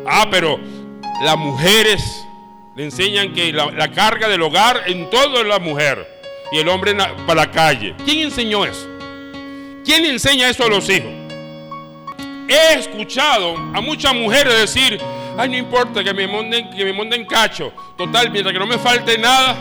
Ah, 0.05 0.27
pero 0.29 0.59
las 1.23 1.39
mujeres 1.39 2.24
le 2.75 2.85
enseñan 2.85 3.33
que 3.33 3.53
la, 3.53 3.91
carga 3.93 4.29
del 4.29 4.43
hogar 4.43 4.83
en 4.87 5.09
todo 5.11 5.41
es 5.41 5.47
la 5.47 5.59
mujer 5.59 6.07
y 6.53 6.59
el 6.59 6.69
hombre 6.69 6.95
para 7.27 7.47
la 7.47 7.51
calle. 7.51 7.95
¿Quién 8.05 8.21
enseñó 8.21 8.65
eso? 8.65 8.89
¿Quién 9.85 10.05
enseña 10.07 10.49
eso 10.49 10.65
a 10.65 10.69
los 10.69 10.89
hijos? 10.89 11.11
He 12.49 12.79
escuchado 12.79 13.57
a 13.57 13.81
muchas 13.81 14.15
mujeres 14.15 14.59
decir, 14.59 15.01
ay, 15.37 15.49
no 15.49 15.57
importa 15.57 16.03
que 16.03 16.13
me 16.13 16.27
monten, 16.27 16.71
que 16.71 16.85
me 16.85 16.93
monten 16.93 17.25
cacho. 17.27 17.73
Total, 17.97 18.31
mientras 18.31 18.53
que 18.53 18.59
no 18.59 18.67
me 18.67 18.79
falte 18.79 19.19
nada, 19.19 19.57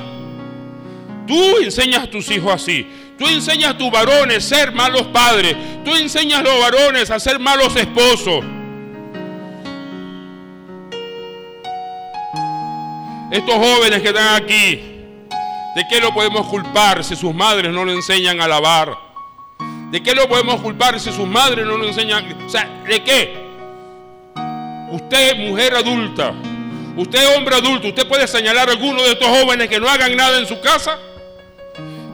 Tú 1.28 1.58
enseñas 1.60 2.04
a 2.04 2.08
tus 2.08 2.30
hijos 2.32 2.54
así. 2.54 2.88
Tú 3.18 3.28
enseñas 3.28 3.72
a 3.72 3.78
tus 3.78 3.90
varones 3.92 4.38
a 4.38 4.56
ser 4.56 4.72
malos 4.74 5.04
padres. 5.04 5.56
Tú 5.84 5.96
enseñas 5.96 6.40
a 6.40 6.44
los 6.44 6.60
varones 6.60 7.10
a 7.10 7.20
ser 7.20 7.40
malos 7.40 7.76
esposos. 7.76 8.44
Estos 13.34 13.56
jóvenes 13.56 14.00
que 14.04 14.10
están 14.10 14.44
aquí, 14.44 14.76
¿de 15.76 15.88
qué 15.90 16.00
lo 16.00 16.14
podemos 16.14 16.46
culpar 16.46 17.04
si 17.04 17.16
sus 17.16 17.34
madres 17.34 17.74
no 17.74 17.84
lo 17.84 17.92
enseñan 17.92 18.40
a 18.40 18.48
lavar? 18.48 18.96
¿De 19.90 20.04
qué 20.04 20.14
lo 20.14 20.30
podemos 20.30 20.62
culpar 20.62 21.00
si 21.00 21.12
sus 21.12 21.28
madres 21.28 21.66
no 21.66 21.76
lo 21.76 21.88
enseñan? 21.88 22.32
O 22.46 22.48
sea, 22.48 22.70
¿de 22.88 23.04
qué? 23.04 23.34
Usted, 24.92 25.50
mujer 25.50 25.74
adulta, 25.74 26.32
usted, 26.96 27.36
hombre 27.36 27.56
adulto, 27.56 27.88
¿usted 27.88 28.08
puede 28.08 28.28
señalar 28.28 28.70
a 28.70 28.74
alguno 28.74 29.02
de 29.02 29.14
estos 29.14 29.28
jóvenes 29.28 29.68
que 29.68 29.80
no 29.80 29.90
hagan 29.90 30.16
nada 30.16 30.38
en 30.38 30.46
su 30.46 30.62
casa? 30.62 31.00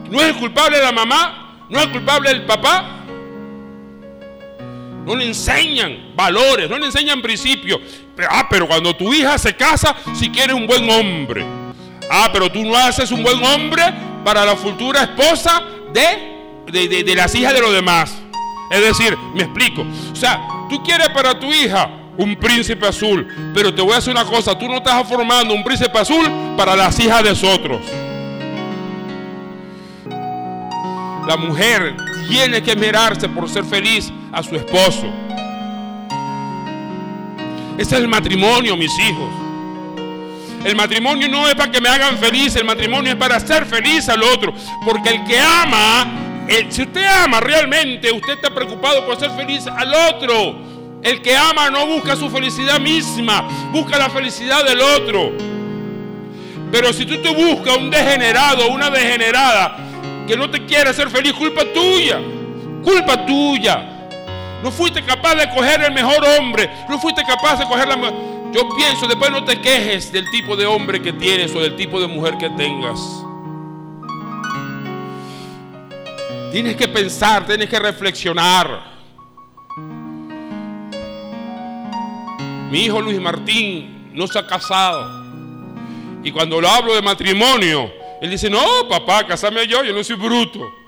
¿No 0.08 0.22
es 0.22 0.32
culpable 0.32 0.78
la 0.78 0.90
mamá? 0.90 1.66
¿No 1.68 1.80
es 1.80 1.88
culpable 1.88 2.30
el 2.30 2.46
papá? 2.46 2.96
No 5.04 5.14
le 5.14 5.26
enseñan 5.26 6.16
valores, 6.16 6.70
no 6.70 6.78
le 6.78 6.86
enseñan 6.86 7.20
principios. 7.20 7.78
Ah, 8.28 8.46
pero 8.48 8.66
cuando 8.66 8.94
tu 8.94 9.12
hija 9.12 9.38
se 9.38 9.54
casa, 9.54 9.94
si 10.14 10.30
quiere 10.30 10.52
un 10.52 10.66
buen 10.66 10.88
hombre. 10.90 11.44
Ah, 12.10 12.30
pero 12.32 12.50
tú 12.50 12.64
no 12.64 12.76
haces 12.76 13.10
un 13.12 13.22
buen 13.22 13.42
hombre 13.44 13.82
para 14.24 14.44
la 14.44 14.56
futura 14.56 15.02
esposa 15.02 15.62
de, 15.92 16.68
de, 16.72 17.04
de 17.04 17.14
las 17.14 17.34
hijas 17.34 17.54
de 17.54 17.60
los 17.60 17.72
demás. 17.72 18.12
Es 18.70 18.80
decir, 18.80 19.16
me 19.34 19.42
explico. 19.42 19.84
O 20.12 20.16
sea, 20.16 20.40
tú 20.68 20.82
quieres 20.82 21.08
para 21.10 21.38
tu 21.38 21.52
hija 21.52 21.90
un 22.16 22.36
príncipe 22.36 22.86
azul, 22.86 23.26
pero 23.54 23.74
te 23.74 23.80
voy 23.80 23.92
a 23.92 23.96
decir 23.96 24.12
una 24.12 24.24
cosa, 24.24 24.58
tú 24.58 24.68
no 24.68 24.76
estás 24.76 25.08
formando 25.08 25.54
un 25.54 25.64
príncipe 25.64 25.98
azul 25.98 26.30
para 26.56 26.76
las 26.76 26.98
hijas 27.00 27.22
de 27.22 27.48
otros. 27.48 27.80
La 31.26 31.36
mujer 31.36 31.96
tiene 32.28 32.62
que 32.62 32.76
mirarse 32.76 33.28
por 33.28 33.48
ser 33.48 33.64
feliz 33.64 34.12
a 34.32 34.42
su 34.42 34.56
esposo. 34.56 35.06
Es 37.80 37.92
el 37.92 38.08
matrimonio, 38.08 38.76
mis 38.76 38.92
hijos. 38.98 39.30
El 40.66 40.76
matrimonio 40.76 41.30
no 41.30 41.48
es 41.48 41.54
para 41.54 41.72
que 41.72 41.80
me 41.80 41.88
hagan 41.88 42.18
feliz, 42.18 42.54
el 42.56 42.66
matrimonio 42.66 43.12
es 43.12 43.16
para 43.16 43.36
hacer 43.36 43.64
feliz 43.64 44.06
al 44.10 44.22
otro. 44.22 44.52
Porque 44.84 45.08
el 45.08 45.24
que 45.24 45.40
ama, 45.40 46.06
si 46.68 46.82
usted 46.82 47.06
ama 47.24 47.40
realmente, 47.40 48.12
usted 48.12 48.34
está 48.34 48.50
preocupado 48.50 49.06
por 49.06 49.18
ser 49.18 49.30
feliz 49.30 49.66
al 49.66 49.94
otro. 49.94 50.58
El 51.02 51.22
que 51.22 51.34
ama 51.34 51.70
no 51.70 51.86
busca 51.86 52.16
su 52.16 52.28
felicidad 52.28 52.78
misma, 52.78 53.48
busca 53.72 53.96
la 53.96 54.10
felicidad 54.10 54.62
del 54.62 54.82
otro. 54.82 55.32
Pero 56.70 56.92
si 56.92 57.06
tú 57.06 57.16
te 57.22 57.34
buscas 57.34 57.78
un 57.78 57.88
degenerado, 57.88 58.68
una 58.68 58.90
degenerada, 58.90 59.78
que 60.28 60.36
no 60.36 60.50
te 60.50 60.66
quiere 60.66 60.90
hacer 60.90 61.08
feliz, 61.08 61.32
culpa 61.32 61.62
tuya. 61.72 62.20
Culpa 62.84 63.24
tuya. 63.24 63.99
No 64.62 64.70
fuiste 64.70 65.02
capaz 65.02 65.34
de 65.36 65.48
coger 65.50 65.82
el 65.82 65.92
mejor 65.92 66.24
hombre. 66.38 66.70
No 66.88 66.98
fuiste 66.98 67.22
capaz 67.24 67.56
de 67.56 67.64
coger 67.64 67.88
la 67.88 67.96
mejor. 67.96 68.14
Yo 68.52 68.68
pienso, 68.76 69.06
después 69.06 69.30
no 69.30 69.44
te 69.44 69.60
quejes 69.60 70.12
del 70.12 70.28
tipo 70.30 70.56
de 70.56 70.66
hombre 70.66 71.00
que 71.00 71.12
tienes 71.12 71.54
o 71.54 71.60
del 71.60 71.76
tipo 71.76 72.00
de 72.00 72.08
mujer 72.08 72.36
que 72.36 72.50
tengas. 72.50 73.00
Tienes 76.50 76.74
que 76.74 76.88
pensar, 76.88 77.46
tienes 77.46 77.68
que 77.68 77.78
reflexionar. 77.78 78.90
Mi 82.70 82.84
hijo 82.84 83.00
Luis 83.00 83.20
Martín 83.20 84.10
no 84.12 84.26
se 84.26 84.38
ha 84.38 84.46
casado. 84.46 85.20
Y 86.24 86.32
cuando 86.32 86.60
lo 86.60 86.68
hablo 86.68 86.94
de 86.94 87.02
matrimonio, 87.02 87.90
él 88.20 88.30
dice, 88.30 88.50
no, 88.50 88.88
papá, 88.88 89.26
casame 89.26 89.66
yo, 89.66 89.82
yo 89.84 89.92
no 89.92 90.02
soy 90.02 90.16
bruto. 90.16 90.79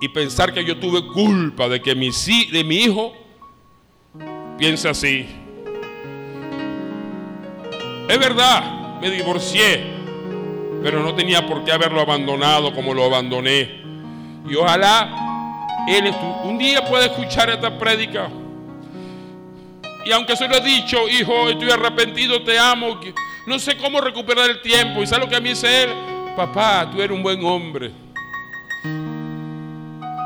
Y 0.00 0.08
pensar 0.08 0.52
que 0.52 0.64
yo 0.64 0.78
tuve 0.78 1.06
culpa 1.06 1.68
de 1.68 1.80
que 1.80 1.94
mi, 1.94 2.10
de 2.50 2.64
mi 2.64 2.76
hijo 2.76 3.12
piense 4.58 4.88
así. 4.88 5.26
Es 8.08 8.18
verdad, 8.18 8.98
me 9.00 9.10
divorcié, 9.10 9.84
pero 10.82 11.02
no 11.02 11.14
tenía 11.14 11.46
por 11.46 11.64
qué 11.64 11.72
haberlo 11.72 12.00
abandonado 12.00 12.74
como 12.74 12.94
lo 12.94 13.04
abandoné. 13.04 13.82
Y 14.48 14.54
ojalá 14.56 15.84
él 15.86 16.14
un 16.44 16.58
día 16.58 16.84
pueda 16.84 17.06
escuchar 17.06 17.50
esta 17.50 17.78
prédica. 17.78 18.28
Y 20.04 20.12
aunque 20.12 20.34
se 20.34 20.48
lo 20.48 20.56
he 20.56 20.60
dicho, 20.60 21.08
hijo, 21.08 21.48
estoy 21.50 21.70
arrepentido, 21.70 22.42
te 22.42 22.58
amo. 22.58 23.00
No 23.46 23.58
sé 23.58 23.76
cómo 23.76 24.00
recuperar 24.00 24.48
el 24.50 24.60
tiempo. 24.62 25.02
¿Y 25.02 25.06
sabe 25.06 25.24
lo 25.24 25.30
que 25.30 25.36
a 25.36 25.40
mí 25.40 25.50
dice 25.50 25.84
él? 25.84 25.90
Papá, 26.36 26.88
tú 26.90 27.02
eres 27.02 27.16
un 27.16 27.22
buen 27.22 27.44
hombre. 27.44 27.90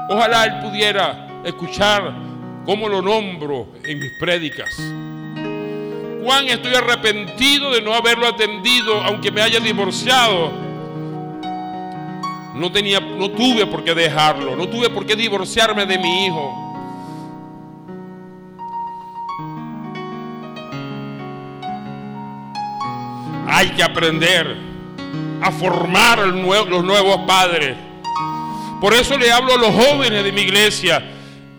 Ojalá 0.08 0.44
él 0.44 0.61
pudiera 0.61 1.26
escuchar 1.44 2.12
cómo 2.64 2.88
lo 2.88 3.00
nombro 3.00 3.68
en 3.84 3.99
mis 3.99 4.12
prédicas. 4.18 4.68
Juan, 6.23 6.49
estoy 6.49 6.75
arrepentido 6.75 7.70
de 7.70 7.82
no 7.82 7.94
haberlo 7.94 8.26
atendido, 8.26 9.00
aunque 9.02 9.30
me 9.30 9.42
haya 9.42 9.61
divorciado. 9.61 10.52
No 12.54 12.70
tenía, 12.73 13.00
no 13.00 13.30
tuve 13.30 13.66
por 13.66 13.84
qué 13.84 13.94
dejarlo, 13.94 14.56
no 14.56 14.68
tuve 14.68 14.88
por 14.88 15.04
qué 15.04 15.16
divorciarme 15.16 15.84
de 15.87 15.99
mi 15.99 16.26
hijo. 16.26 16.61
Hay 23.46 23.70
que 23.70 23.82
aprender 23.82 24.56
a 25.42 25.50
formar 25.52 26.18
los 26.18 26.84
nuevos 26.84 27.18
padres. 27.26 27.76
Por 28.81 28.95
eso 28.95 29.16
le 29.16 29.31
hablo 29.33 29.54
a 29.54 29.59
los 29.59 29.71
jóvenes 29.71 30.25
de 30.25 30.33
mi 30.33 30.43
iglesia. 30.43 31.02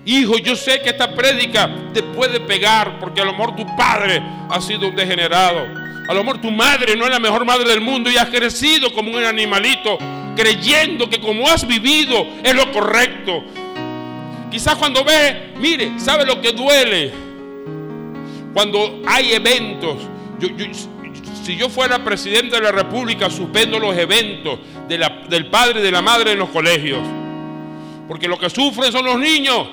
Hijo, 0.06 0.38
yo 0.38 0.56
sé 0.56 0.82
que 0.82 0.90
esta 0.90 1.16
prédica 1.16 1.70
te 1.94 2.04
puede 2.04 2.40
pegar 2.40 3.00
porque 3.00 3.22
a 3.22 3.26
lo 3.26 3.32
mejor 3.32 3.56
tu 3.56 3.66
padre 3.76 4.22
ha 4.50 4.62
sido 4.62 4.90
un 4.90 4.96
degenerado. 4.96 5.66
A 6.08 6.14
lo 6.14 6.24
mejor 6.24 6.40
tu 6.40 6.52
madre 6.52 6.96
no 6.96 7.06
es 7.06 7.12
la 7.12 7.20
mejor 7.20 7.46
madre 7.46 7.68
del 7.68 7.82
mundo 7.82 8.12
y 8.12 8.18
has 8.18 8.30
crecido 8.30 8.94
como 8.94 9.12
un 9.12 9.24
animalito 9.24 9.98
creyendo 10.36 11.10
que 11.10 11.20
como 11.20 11.50
has 11.50 11.66
vivido 11.66 12.28
es 12.44 12.54
lo 12.54 12.72
correcto. 12.72 13.44
Quizás 14.52 14.76
cuando 14.76 15.04
ve, 15.04 15.54
mire, 15.60 16.00
¿sabe 16.00 16.26
lo 16.26 16.40
que 16.40 16.52
duele? 16.52 17.12
Cuando 18.54 19.02
hay 19.08 19.34
eventos. 19.34 19.98
Yo, 20.40 20.50
si 21.46 21.56
yo 21.56 21.70
fuera 21.70 22.04
presidente 22.04 22.56
de 22.56 22.62
la 22.64 22.72
República, 22.72 23.30
suspendo 23.30 23.78
los 23.78 23.96
eventos 23.96 24.58
del 24.90 25.46
padre 25.46 25.80
y 25.80 25.84
de 25.84 25.92
la 25.92 26.02
madre 26.02 26.32
en 26.32 26.40
los 26.40 26.50
colegios. 26.50 27.00
Porque 28.08 28.28
lo 28.28 28.40
que 28.40 28.50
sufren 28.50 28.92
son 28.92 29.06
los 29.06 29.20
niños. 29.20 29.68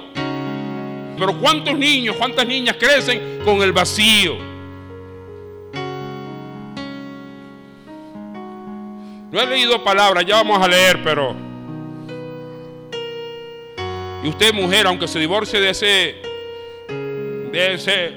Pero 1.18 1.38
¿cuántos 1.40 1.78
niños, 1.78 2.16
cuántas 2.16 2.46
niñas 2.46 2.76
crecen 2.78 3.40
con 3.42 3.62
el 3.62 3.72
vacío? 3.72 4.36
No 9.30 9.40
he 9.40 9.46
leído 9.46 9.82
palabras, 9.82 10.26
ya 10.26 10.36
vamos 10.36 10.62
a 10.62 10.68
leer, 10.68 11.02
pero... 11.02 11.34
Y 14.22 14.28
usted 14.28 14.52
mujer, 14.52 14.86
aunque 14.86 15.08
se 15.08 15.18
divorcie 15.18 15.58
de 15.58 15.70
ese, 15.70 16.16
de 17.50 17.74
ese, 17.74 18.12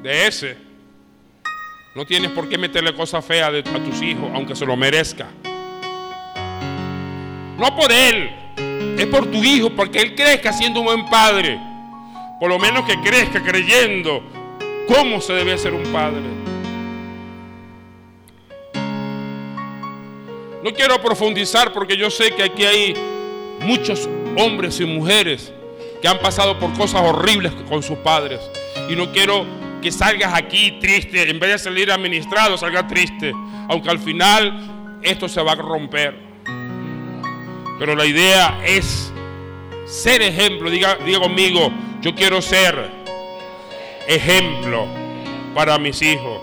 de 0.00 0.26
ese, 0.28 0.61
no 1.94 2.06
tienes 2.06 2.30
por 2.30 2.48
qué 2.48 2.56
meterle 2.56 2.94
cosas 2.94 3.24
feas 3.24 3.52
a 3.52 3.78
tus 3.84 4.00
hijos, 4.02 4.30
aunque 4.34 4.56
se 4.56 4.64
lo 4.64 4.76
merezca. 4.76 5.28
No 7.58 7.76
por 7.76 7.92
él, 7.92 8.30
es 8.98 9.06
por 9.06 9.26
tu 9.26 9.44
hijo, 9.44 9.70
porque 9.70 10.00
él 10.00 10.14
crezca 10.14 10.52
siendo 10.52 10.80
un 10.80 10.86
buen 10.86 11.10
padre. 11.10 11.60
Por 12.40 12.48
lo 12.48 12.58
menos 12.58 12.84
que 12.86 12.98
crezca 13.00 13.42
creyendo 13.42 14.22
cómo 14.88 15.20
se 15.20 15.34
debe 15.34 15.56
ser 15.58 15.74
un 15.74 15.84
padre. 15.92 16.22
No 20.64 20.72
quiero 20.72 21.00
profundizar 21.02 21.72
porque 21.72 21.96
yo 21.96 22.08
sé 22.08 22.34
que 22.34 22.42
aquí 22.42 22.64
hay 22.64 22.94
muchos 23.60 24.08
hombres 24.38 24.80
y 24.80 24.86
mujeres 24.86 25.52
que 26.00 26.08
han 26.08 26.20
pasado 26.20 26.58
por 26.58 26.72
cosas 26.72 27.02
horribles 27.02 27.52
con 27.68 27.82
sus 27.82 27.98
padres. 27.98 28.40
Y 28.88 28.96
no 28.96 29.12
quiero 29.12 29.44
que 29.82 29.92
salgas 29.92 30.32
aquí 30.32 30.78
triste, 30.80 31.28
en 31.28 31.38
vez 31.38 31.50
de 31.50 31.58
salir 31.58 31.90
administrado, 31.90 32.56
salga 32.56 32.86
triste. 32.86 33.32
Aunque 33.68 33.90
al 33.90 33.98
final 33.98 34.98
esto 35.02 35.28
se 35.28 35.42
va 35.42 35.52
a 35.52 35.56
romper. 35.56 36.16
Pero 37.78 37.94
la 37.94 38.06
idea 38.06 38.60
es 38.64 39.12
ser 39.84 40.22
ejemplo. 40.22 40.70
Diga, 40.70 40.96
diga 41.04 41.18
conmigo, 41.18 41.70
yo 42.00 42.14
quiero 42.14 42.40
ser 42.40 42.90
ejemplo 44.06 44.86
para 45.54 45.78
mis 45.78 46.00
hijos. 46.00 46.40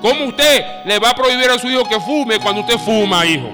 ¿Cómo 0.00 0.26
usted 0.26 0.64
le 0.86 0.98
va 0.98 1.10
a 1.10 1.14
prohibir 1.14 1.50
a 1.50 1.58
su 1.58 1.68
hijo 1.68 1.84
que 1.84 1.98
fume 2.00 2.38
cuando 2.38 2.60
usted 2.60 2.78
fuma, 2.78 3.26
hijo? 3.26 3.50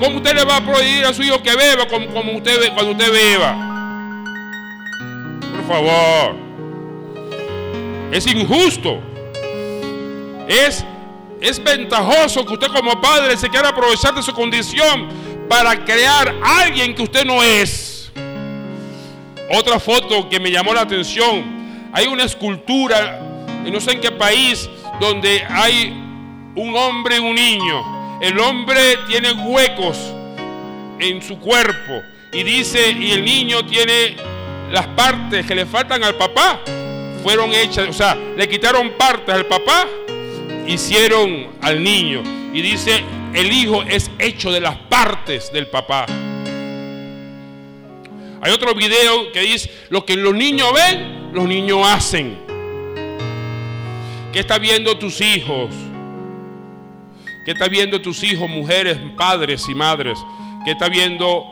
¿Cómo 0.00 0.18
usted 0.18 0.34
le 0.34 0.44
va 0.44 0.56
a 0.56 0.60
prohibir 0.64 1.04
a 1.04 1.12
su 1.12 1.22
hijo 1.22 1.42
que 1.42 1.54
beba 1.54 1.86
como, 1.86 2.32
usted, 2.32 2.72
cuando 2.72 2.92
usted 2.92 3.12
beba? 3.12 3.56
Por 5.52 5.66
favor. 5.66 6.47
Es 8.10 8.26
injusto. 8.26 9.00
Es, 10.48 10.84
es 11.40 11.62
ventajoso 11.62 12.44
que 12.44 12.54
usted 12.54 12.68
como 12.68 13.00
padre 13.00 13.36
se 13.36 13.48
quiera 13.48 13.68
aprovechar 13.68 14.14
de 14.14 14.22
su 14.22 14.32
condición 14.32 15.08
para 15.48 15.84
crear 15.84 16.34
a 16.42 16.60
alguien 16.60 16.94
que 16.94 17.02
usted 17.02 17.24
no 17.24 17.42
es. 17.42 18.10
Otra 19.50 19.78
foto 19.78 20.28
que 20.28 20.40
me 20.40 20.50
llamó 20.50 20.74
la 20.74 20.82
atención. 20.82 21.90
Hay 21.92 22.06
una 22.06 22.24
escultura, 22.24 23.20
no 23.64 23.80
sé 23.80 23.92
en 23.92 24.00
qué 24.00 24.10
país, 24.10 24.68
donde 25.00 25.42
hay 25.48 25.88
un 26.54 26.76
hombre 26.76 27.16
y 27.16 27.20
un 27.20 27.34
niño. 27.34 28.20
El 28.20 28.38
hombre 28.40 28.98
tiene 29.06 29.32
huecos 29.32 29.98
en 30.98 31.22
su 31.22 31.38
cuerpo 31.38 32.02
y 32.32 32.42
dice, 32.42 32.90
y 32.90 33.12
el 33.12 33.24
niño 33.24 33.64
tiene 33.64 34.16
las 34.70 34.86
partes 34.88 35.46
que 35.46 35.54
le 35.54 35.64
faltan 35.64 36.02
al 36.04 36.16
papá, 36.16 36.60
fueron 37.22 37.52
hechas, 37.52 37.88
o 37.88 37.92
sea, 37.92 38.16
le 38.36 38.48
quitaron 38.48 38.92
partes 38.98 39.34
al 39.34 39.46
papá, 39.46 39.86
hicieron 40.66 41.48
al 41.60 41.82
niño. 41.82 42.22
Y 42.52 42.62
dice, 42.62 43.04
el 43.34 43.52
hijo 43.52 43.82
es 43.82 44.10
hecho 44.18 44.50
de 44.50 44.60
las 44.60 44.76
partes 44.76 45.52
del 45.52 45.66
papá. 45.66 46.06
Hay 48.40 48.52
otro 48.52 48.74
video 48.74 49.32
que 49.32 49.40
dice, 49.40 49.70
lo 49.90 50.04
que 50.04 50.16
los 50.16 50.34
niños 50.34 50.72
ven, 50.72 51.32
los 51.32 51.46
niños 51.46 51.80
hacen. 51.84 52.38
¿Qué 54.32 54.40
está 54.40 54.58
viendo 54.58 54.96
tus 54.98 55.20
hijos? 55.20 55.70
¿Qué 57.44 57.52
está 57.52 57.68
viendo 57.68 58.00
tus 58.00 58.22
hijos, 58.22 58.48
mujeres, 58.48 58.98
padres 59.16 59.68
y 59.68 59.74
madres? 59.74 60.18
¿Qué 60.64 60.72
está 60.72 60.88
viendo 60.88 61.44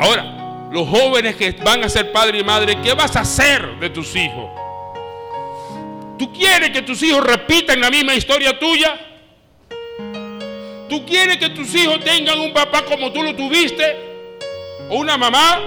ahora? 0.00 0.68
Los 0.72 0.88
jóvenes 0.88 1.36
que 1.36 1.52
van 1.64 1.84
a 1.84 1.88
ser 1.88 2.12
padre 2.12 2.40
y 2.40 2.44
madre, 2.44 2.80
¿qué 2.82 2.94
vas 2.94 3.14
a 3.16 3.20
hacer 3.20 3.78
de 3.78 3.90
tus 3.90 4.14
hijos? 4.16 4.50
¿Tú 6.18 6.32
quieres 6.32 6.70
que 6.70 6.82
tus 6.82 7.02
hijos 7.02 7.24
repitan 7.24 7.80
la 7.80 7.90
misma 7.90 8.14
historia 8.14 8.58
tuya? 8.58 8.98
¿Tú 10.88 11.04
quieres 11.06 11.36
que 11.36 11.50
tus 11.50 11.74
hijos 11.74 12.02
tengan 12.02 12.40
un 12.40 12.52
papá 12.52 12.84
como 12.84 13.12
tú 13.12 13.22
lo 13.22 13.34
tuviste? 13.34 13.96
¿O 14.88 14.96
una 14.96 15.16
mamá? 15.16 15.60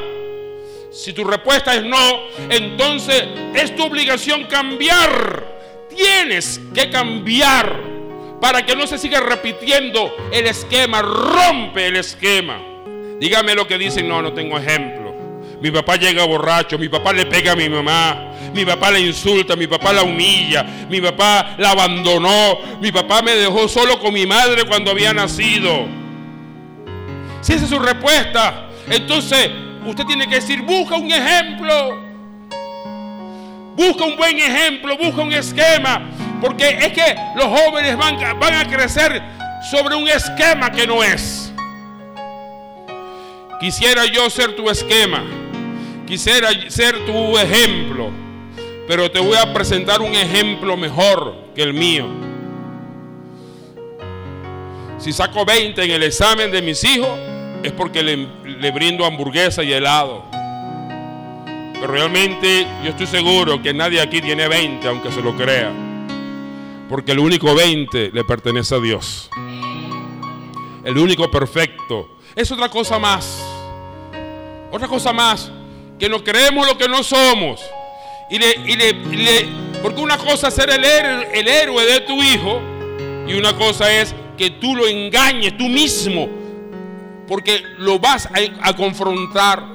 Si 0.91 1.13
tu 1.13 1.23
respuesta 1.23 1.75
es 1.75 1.83
no, 1.83 2.21
entonces 2.49 3.23
es 3.53 3.75
tu 3.75 3.83
obligación 3.83 4.43
cambiar 4.45 5.51
Tienes 5.95 6.61
que 6.73 6.89
cambiar 6.89 7.81
para 8.39 8.65
que 8.65 8.75
no 8.75 8.87
se 8.87 8.97
siga 8.97 9.19
repitiendo 9.19 10.15
el 10.31 10.47
esquema. 10.47 11.01
Rompe 11.01 11.87
el 11.87 11.97
esquema. 11.97 12.59
Dígame 13.19 13.55
lo 13.55 13.67
que 13.67 13.77
dicen. 13.77 14.07
No, 14.07 14.21
no 14.21 14.33
tengo 14.33 14.57
ejemplo. 14.57 15.00
Mi 15.61 15.69
papá 15.69 15.95
llega 15.95 16.25
borracho, 16.25 16.79
mi 16.79 16.89
papá 16.89 17.13
le 17.13 17.27
pega 17.27 17.51
a 17.51 17.55
mi 17.55 17.69
mamá, 17.69 18.31
mi 18.51 18.65
papá 18.65 18.89
le 18.89 18.99
insulta, 19.01 19.55
mi 19.55 19.67
papá 19.67 19.93
la 19.93 20.01
humilla, 20.01 20.63
mi 20.89 20.99
papá 20.99 21.55
la 21.59 21.71
abandonó, 21.71 22.57
mi 22.81 22.91
papá 22.91 23.21
me 23.21 23.35
dejó 23.35 23.67
solo 23.67 23.99
con 23.99 24.11
mi 24.11 24.25
madre 24.25 24.65
cuando 24.65 24.89
había 24.89 25.13
nacido. 25.13 25.85
Si 27.41 27.53
esa 27.53 27.65
es 27.65 27.69
su 27.69 27.77
respuesta, 27.77 28.69
entonces 28.89 29.51
usted 29.85 30.05
tiene 30.05 30.27
que 30.27 30.35
decir, 30.35 30.63
busca 30.63 30.95
un 30.95 31.11
ejemplo. 31.11 32.11
Busca 33.75 34.03
un 34.03 34.17
buen 34.17 34.37
ejemplo, 34.37 34.97
busca 34.97 35.21
un 35.21 35.33
esquema. 35.33 36.09
Porque 36.41 36.69
es 36.69 36.91
que 36.91 37.15
los 37.35 37.45
jóvenes 37.45 37.95
van, 37.97 38.17
van 38.39 38.53
a 38.55 38.67
crecer 38.67 39.21
sobre 39.69 39.95
un 39.95 40.07
esquema 40.07 40.71
que 40.71 40.87
no 40.87 41.03
es. 41.03 41.53
Quisiera 43.59 44.05
yo 44.05 44.27
ser 44.31 44.55
tu 44.55 44.67
esquema. 44.69 45.23
Quisiera 46.11 46.49
ser 46.69 47.05
tu 47.05 47.37
ejemplo. 47.37 48.09
Pero 48.85 49.09
te 49.09 49.21
voy 49.21 49.37
a 49.37 49.53
presentar 49.53 50.01
un 50.01 50.11
ejemplo 50.11 50.75
mejor 50.75 51.33
que 51.55 51.63
el 51.63 51.73
mío. 51.73 52.05
Si 54.97 55.13
saco 55.13 55.45
20 55.45 55.81
en 55.81 55.91
el 55.91 56.03
examen 56.03 56.51
de 56.51 56.61
mis 56.61 56.83
hijos, 56.83 57.17
es 57.63 57.71
porque 57.71 58.03
le, 58.03 58.71
brindo 58.71 59.05
hamburguesa 59.05 59.63
y 59.63 59.71
helado. 59.71 60.25
Pero 61.75 61.87
realmente 61.87 62.67
yo 62.83 62.89
estoy 62.89 63.07
seguro 63.07 63.61
que 63.61 63.73
nadie 63.73 64.01
aquí 64.01 64.19
tiene 64.19 64.49
20, 64.49 64.85
aunque 64.89 65.13
se 65.13 65.21
lo 65.21 65.33
crea. 65.37 65.71
Porque 66.89 67.13
el 67.13 67.19
único 67.19 67.55
20 67.55 68.11
le 68.11 68.23
pertenece 68.25 68.75
a 68.75 68.79
Dios. 68.79 69.29
El 70.83 70.97
único 70.97 71.31
perfecto. 71.31 72.17
Es 72.35 72.51
otra 72.51 72.67
cosa 72.67 72.99
más. 72.99 73.41
Otra 74.73 74.89
cosa 74.89 75.13
más. 75.13 75.49
Que 76.01 76.09
no 76.09 76.21
creemos 76.21 76.67
lo 76.67 76.77
que 76.77 76.89
no 76.89 77.01
somos. 77.01 77.61
Y 78.29 78.37
le, 78.37 78.55
y 78.65 78.75
le, 78.75 79.47
porque 79.81 80.01
una 80.01 80.17
cosa 80.17 80.49
es 80.49 80.53
ser 80.53 80.69
el, 80.69 80.83
el 80.83 81.47
héroe 81.47 81.85
de 81.85 82.01
tu 82.01 82.21
hijo. 82.21 82.59
Y 83.25 83.33
una 83.35 83.55
cosa 83.55 83.89
es 83.89 84.13
que 84.37 84.49
tú 84.49 84.75
lo 84.75 84.85
engañes 84.85 85.57
tú 85.57 85.69
mismo. 85.69 86.27
Porque 87.25 87.63
lo 87.77 87.99
vas 87.99 88.25
a, 88.25 88.67
a 88.67 88.75
confrontar 88.75 89.71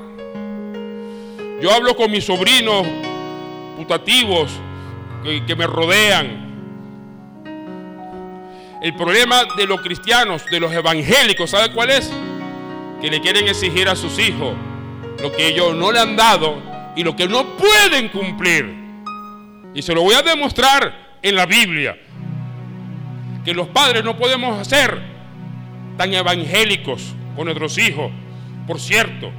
yo 1.61 1.73
hablo 1.73 1.97
con 1.97 2.11
mis 2.11 2.25
sobrinos 2.25 2.87
putativos 3.77 4.51
que, 5.47 5.57
me 5.57 5.67
rodean. 5.67 6.45
El 8.83 8.95
problema 8.95 9.45
de 9.57 9.67
los 9.67 9.81
cristianos, 9.81 10.45
de 10.51 10.61
los 10.61 10.71
evangélicos, 10.71 11.51
¿sabe 11.51 11.73
cuál 11.73 11.91
es? 11.91 12.13
Que 13.01 13.11
le 13.11 13.21
quieren 13.21 13.49
exigir 13.49 13.89
a 13.89 13.97
sus 13.97 14.19
hijos 14.19 14.55
lo 15.21 15.33
que 15.33 15.49
ellos 15.49 15.75
no 15.75 15.93
le 15.93 16.01
han 16.01 16.17
dado 16.17 16.61
y 16.95 17.05
lo 17.05 17.15
que 17.15 17.29
no 17.29 17.57
pueden 17.57 18.09
cumplir. 18.09 18.75
Y 19.75 19.83
se 19.83 19.95
lo 19.95 20.03
voy 20.03 20.15
a 20.15 20.23
demostrar 20.23 21.19
en 21.23 21.35
la 21.35 21.47
Biblia. 21.47 21.97
Que 23.45 23.55
los 23.55 23.69
padres 23.69 24.03
no 24.03 24.17
podemos 24.17 24.67
ser 24.67 25.01
tan 25.97 26.13
evangélicos 26.13 27.15
con 27.35 27.45
nuestros 27.45 27.79
hijos. 27.79 28.11
Por 28.67 28.81
cierto, 28.81 29.31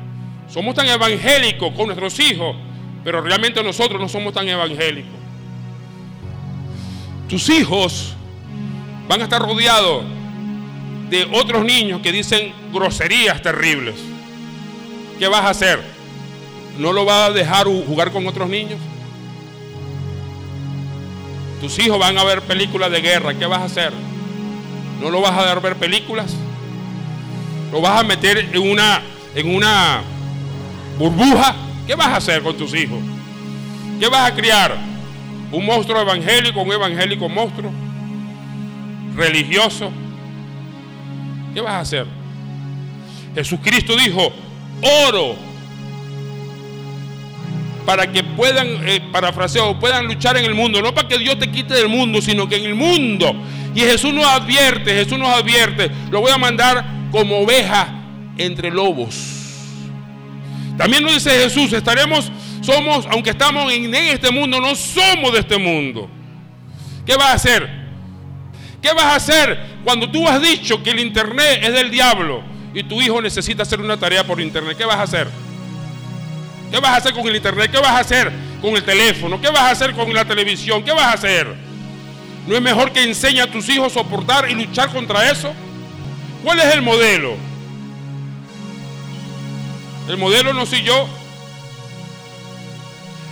somos 0.48 0.76
tan 0.76 0.88
evangélicos 0.88 1.74
con 1.74 1.88
nuestros 1.88 2.20
hijos, 2.20 2.56
pero 3.04 3.22
realmente 3.22 3.62
nosotros 3.64 4.00
no 4.00 4.08
somos 4.08 4.34
tan 4.34 4.48
evangélicos. 4.48 5.12
Tus 7.28 7.50
hijos 7.50 8.16
van 9.10 9.22
a 9.22 9.24
estar 9.26 9.42
rodeados 9.42 10.04
de 11.10 11.28
otros 11.34 11.66
niños 11.66 12.02
que 12.02 12.12
dicen 12.12 12.54
groserías 12.72 13.42
terribles. 13.42 13.96
¿Qué 15.20 15.28
vas 15.28 15.44
a 15.44 15.50
hacer? 15.50 15.82
¿No 16.78 16.94
lo 16.94 17.06
vas 17.06 17.30
a 17.30 17.34
dejar 17.34 17.66
jugar 17.66 18.12
con 18.12 18.28
otros 18.28 18.50
niños? 18.50 18.80
Tus 21.62 21.80
hijos 21.80 21.98
van 21.98 22.18
a 22.18 22.24
ver 22.24 22.42
películas 22.44 22.92
de 22.92 23.02
guerra. 23.02 23.34
¿Qué 23.34 23.46
vas 23.46 23.62
a 23.62 23.66
hacer? 23.66 23.94
¿No 25.02 25.10
lo 25.10 25.22
vas 25.22 25.38
a 25.38 25.44
dar 25.44 25.62
ver 25.62 25.76
películas? 25.76 26.36
¿Lo 27.72 27.82
vas 27.82 28.00
a 28.00 28.04
meter 28.04 28.38
en 28.38 28.72
una, 28.72 29.02
en 29.36 29.56
una 29.56 30.02
burbuja 30.98 31.56
¿Qué 31.88 31.96
vas 31.96 32.08
a 32.08 32.18
hacer 32.18 32.44
con 32.44 32.58
tus 32.58 32.76
hijos? 32.76 33.00
¿Qué 33.98 34.10
vas 34.10 34.30
a 34.30 34.36
criar? 34.36 34.78
¿Un 35.50 35.66
monstruo 35.66 36.02
evangélico, 36.02 36.62
un 36.62 36.74
evangélico 36.74 37.30
monstruo? 37.30 37.72
¿Religioso? 39.16 39.90
¿Qué 41.54 41.62
vas 41.62 41.74
a 41.74 41.80
hacer? 41.80 42.06
Jesucristo 43.34 43.96
dijo, 43.96 44.34
oro 44.82 45.48
para 47.88 48.12
que 48.12 48.22
puedan, 48.22 48.68
eh, 48.86 49.02
parafraseo, 49.14 49.80
puedan 49.80 50.08
luchar 50.08 50.36
en 50.36 50.44
el 50.44 50.54
mundo, 50.54 50.82
no 50.82 50.94
para 50.94 51.08
que 51.08 51.18
Dios 51.18 51.40
te 51.40 51.50
quite 51.50 51.74
del 51.74 51.88
mundo, 51.88 52.22
sino 52.22 52.48
que 52.50 52.58
en 52.58 52.66
el 52.66 52.76
mundo. 52.76 53.34
Y 53.74 53.80
Jesús 53.80 54.14
nos 54.14 54.26
advierte, 54.26 54.94
Jesús 54.94 55.18
nos 55.18 55.30
advierte, 55.30 55.90
lo 56.12 56.20
voy 56.20 56.32
a 56.32 56.38
mandar 56.38 56.86
como 57.12 57.40
oveja 57.40 57.88
entre 58.38 58.72
lobos. 58.72 59.16
También 60.78 61.02
nos 61.02 61.14
dice 61.14 61.30
Jesús, 61.30 61.72
estaremos, 61.72 62.30
somos, 62.62 63.08
aunque 63.10 63.30
estamos 63.30 63.72
en 63.72 63.96
este 63.96 64.32
mundo, 64.32 64.60
no 64.60 64.76
somos 64.76 65.32
de 65.32 65.40
este 65.40 65.58
mundo. 65.58 66.10
¿Qué 67.06 67.16
vas 67.16 67.30
a 67.30 67.34
hacer? 67.34 67.70
¿Qué 68.82 68.92
vas 68.92 69.06
a 69.06 69.16
hacer 69.16 69.60
cuando 69.86 70.12
tú 70.12 70.28
has 70.28 70.42
dicho 70.42 70.84
que 70.84 70.90
el 70.90 71.00
internet 71.00 71.62
es 71.64 71.72
del 71.72 71.90
diablo 71.90 72.57
y 72.74 72.84
tu 72.84 73.02
hijo 73.02 73.22
necesita 73.22 73.64
hacer 73.64 73.80
una 73.80 73.98
tarea 73.98 74.26
por 74.26 74.40
internet? 74.40 74.78
¿Qué 74.78 74.86
vas 74.86 74.98
a 74.98 75.04
hacer? 75.04 75.28
¿Qué 76.72 76.80
vas 76.80 76.92
a 76.92 76.96
hacer 76.98 77.14
con 77.14 77.28
el 77.28 77.36
internet? 77.36 77.72
¿Qué 77.72 77.80
vas 77.80 77.90
a 77.90 78.00
hacer 78.00 78.32
con 78.62 78.76
el 78.76 78.84
teléfono? 78.84 79.40
¿Qué 79.40 79.50
vas 79.50 79.62
a 79.62 79.72
hacer 79.72 79.94
con 79.94 80.14
la 80.14 80.26
televisión? 80.26 80.84
¿Qué 80.84 80.92
vas 80.92 81.04
a 81.04 81.14
hacer? 81.14 81.48
¿No 82.46 82.56
es 82.56 82.62
mejor 82.62 82.92
que 82.92 83.04
enseñe 83.04 83.42
a 83.42 83.52
tus 83.52 83.68
hijos 83.70 83.92
a 83.92 83.96
soportar 83.96 84.50
y 84.50 84.56
luchar 84.56 84.92
contra 84.92 85.30
eso? 85.30 85.54
¿Cuál 86.44 86.60
es 86.60 86.74
el 86.74 86.82
modelo? 86.82 87.36
El 90.08 90.18
modelo 90.18 90.54
no 90.54 90.66
soy 90.66 90.84
yo. 90.84 91.08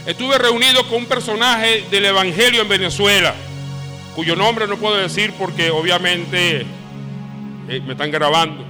Estuve 0.05 0.37
reunido 0.37 0.85
con 0.87 0.99
un 0.99 1.05
personaje 1.05 1.85
del 1.89 2.05
Evangelio 2.05 2.61
en 2.61 2.69
Venezuela, 2.69 3.33
cuyo 4.15 4.35
nombre 4.35 4.67
no 4.67 4.77
puedo 4.77 4.97
decir 4.97 5.33
porque 5.39 5.71
obviamente 5.71 6.65
eh, 7.69 7.81
me 7.85 7.93
están 7.93 8.11
grabando. 8.11 8.64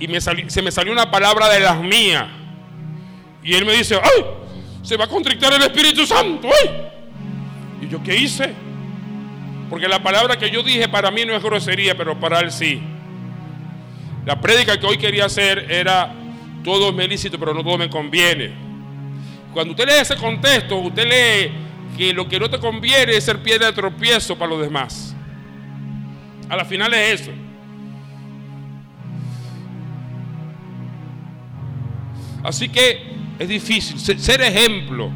Y 0.00 0.08
se 0.48 0.62
me 0.62 0.72
salió 0.72 0.92
una 0.92 1.10
palabra 1.10 1.48
de 1.50 1.60
las 1.60 1.78
mías. 1.80 2.26
Y 3.44 3.54
él 3.54 3.66
me 3.66 3.74
dice, 3.74 3.96
¡ay! 3.96 4.24
Se 4.82 4.96
va 4.96 5.04
a 5.04 5.08
contrictar 5.08 5.52
el 5.52 5.62
Espíritu 5.62 6.06
Santo. 6.06 6.48
¡ay! 6.48 6.70
Y 7.82 7.88
yo, 7.88 8.02
¿qué 8.02 8.16
hice? 8.16 8.54
Porque 9.68 9.86
la 9.86 10.02
palabra 10.02 10.38
que 10.38 10.50
yo 10.50 10.62
dije 10.62 10.88
para 10.88 11.10
mí 11.10 11.24
no 11.24 11.34
es 11.36 11.42
grosería, 11.42 11.96
pero 11.96 12.18
para 12.18 12.40
él 12.40 12.50
sí. 12.50 12.80
La 14.24 14.40
prédica 14.40 14.80
que 14.80 14.86
hoy 14.86 14.96
quería 14.96 15.26
hacer 15.26 15.70
era, 15.70 16.12
todo 16.64 16.92
me 16.92 17.06
lícito, 17.06 17.38
pero 17.38 17.54
no 17.54 17.62
todo 17.62 17.78
me 17.78 17.88
conviene. 17.88 18.52
Cuando 19.52 19.72
usted 19.72 19.86
lee 19.86 20.00
ese 20.00 20.16
contexto, 20.16 20.76
usted 20.76 21.04
lee 21.04 21.52
que 21.96 22.12
lo 22.12 22.28
que 22.28 22.40
no 22.40 22.48
te 22.48 22.58
conviene 22.58 23.16
es 23.16 23.24
ser 23.24 23.42
piedra 23.42 23.66
de 23.66 23.72
tropiezo 23.72 24.36
para 24.36 24.50
los 24.50 24.60
demás. 24.60 25.14
A 26.48 26.56
la 26.56 26.64
final 26.64 26.92
es 26.94 27.20
eso. 27.20 27.30
Así 32.42 32.68
que 32.68 33.02
es 33.38 33.48
difícil 33.48 33.98
ser 33.98 34.40
ejemplo, 34.42 35.10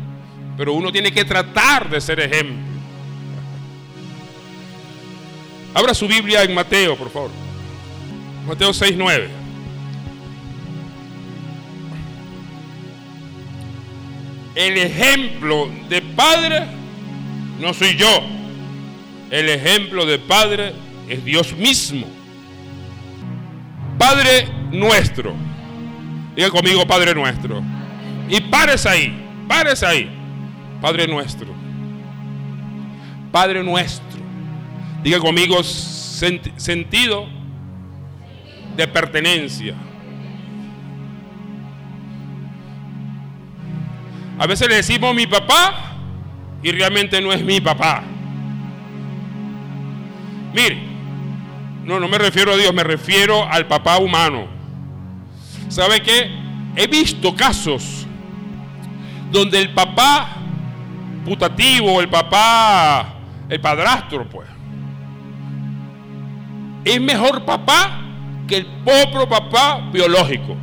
pero 0.57 0.73
uno 0.75 0.93
tiene 0.93 1.13
que 1.13 1.25
tratar 1.25 1.89
de 1.91 2.01
ser 2.01 2.21
ejemplo. 2.21 2.75
Abra 5.75 5.93
su 5.93 6.07
Biblia 6.07 6.43
en 6.43 6.55
Mateo, 6.55 6.97
por 6.97 7.11
favor. 7.11 7.31
Mateo 8.47 8.73
6, 8.73 8.95
9. 8.97 9.29
El 14.55 14.79
ejemplo 14.79 15.69
de 15.89 16.01
padre 16.01 16.65
no 17.61 17.75
soy 17.75 17.97
yo. 17.97 18.23
El 19.31 19.49
ejemplo 19.49 20.07
de 20.07 20.19
padre 20.19 20.73
es 21.09 21.25
Dios 21.25 21.55
mismo. 21.57 22.07
Padre 23.99 24.47
nuestro. 24.71 25.35
Diga 26.35 26.51
conmigo, 26.51 26.87
Padre 26.87 27.15
nuestro. 27.15 27.63
Y 28.29 28.41
pares 28.41 28.87
ahí, 28.87 29.15
pares 29.49 29.83
ahí. 29.83 30.11
Padre 30.81 31.07
nuestro. 31.07 31.49
Padre 33.31 33.63
nuestro. 33.63 34.21
Diga 35.03 35.19
conmigo 35.19 35.63
sentido 35.63 37.27
de 38.77 38.89
pertenencia. 38.89 39.75
A 44.39 44.47
veces 44.47 44.69
le 44.69 44.77
decimos 44.77 45.15
mi 45.15 45.27
papá 45.27 45.97
y 46.63 46.73
realmente 46.73 47.21
no 47.21 47.33
es 47.33 47.45
mi 47.45 47.61
papá. 47.61 48.03
Mire, 50.53 50.79
no, 51.85 52.01
no 52.01 52.09
me 52.09 52.19
refiero 52.19 52.53
a 52.53 52.57
Dios, 52.57 52.73
me 52.75 52.83
refiero 52.83 53.45
al 53.45 53.67
papá 53.67 53.99
humano. 53.99 54.49
¿Sabe 55.75 56.01
qué? 56.03 56.31
He 56.77 56.87
visto 56.87 57.35
casos 57.35 58.07
donde 59.33 59.59
el 59.61 59.75
papá 59.75 60.37
putativo, 61.25 62.01
el 62.01 62.09
papá, 62.09 63.15
el 63.49 63.61
padrastro, 63.61 64.25
pues, 64.29 64.49
es 66.85 67.01
mejor 67.01 67.45
papá 67.45 68.03
que 68.47 68.59
el 68.59 68.67
propio 68.85 69.29
papá 69.29 69.81
biológico. 69.93 70.57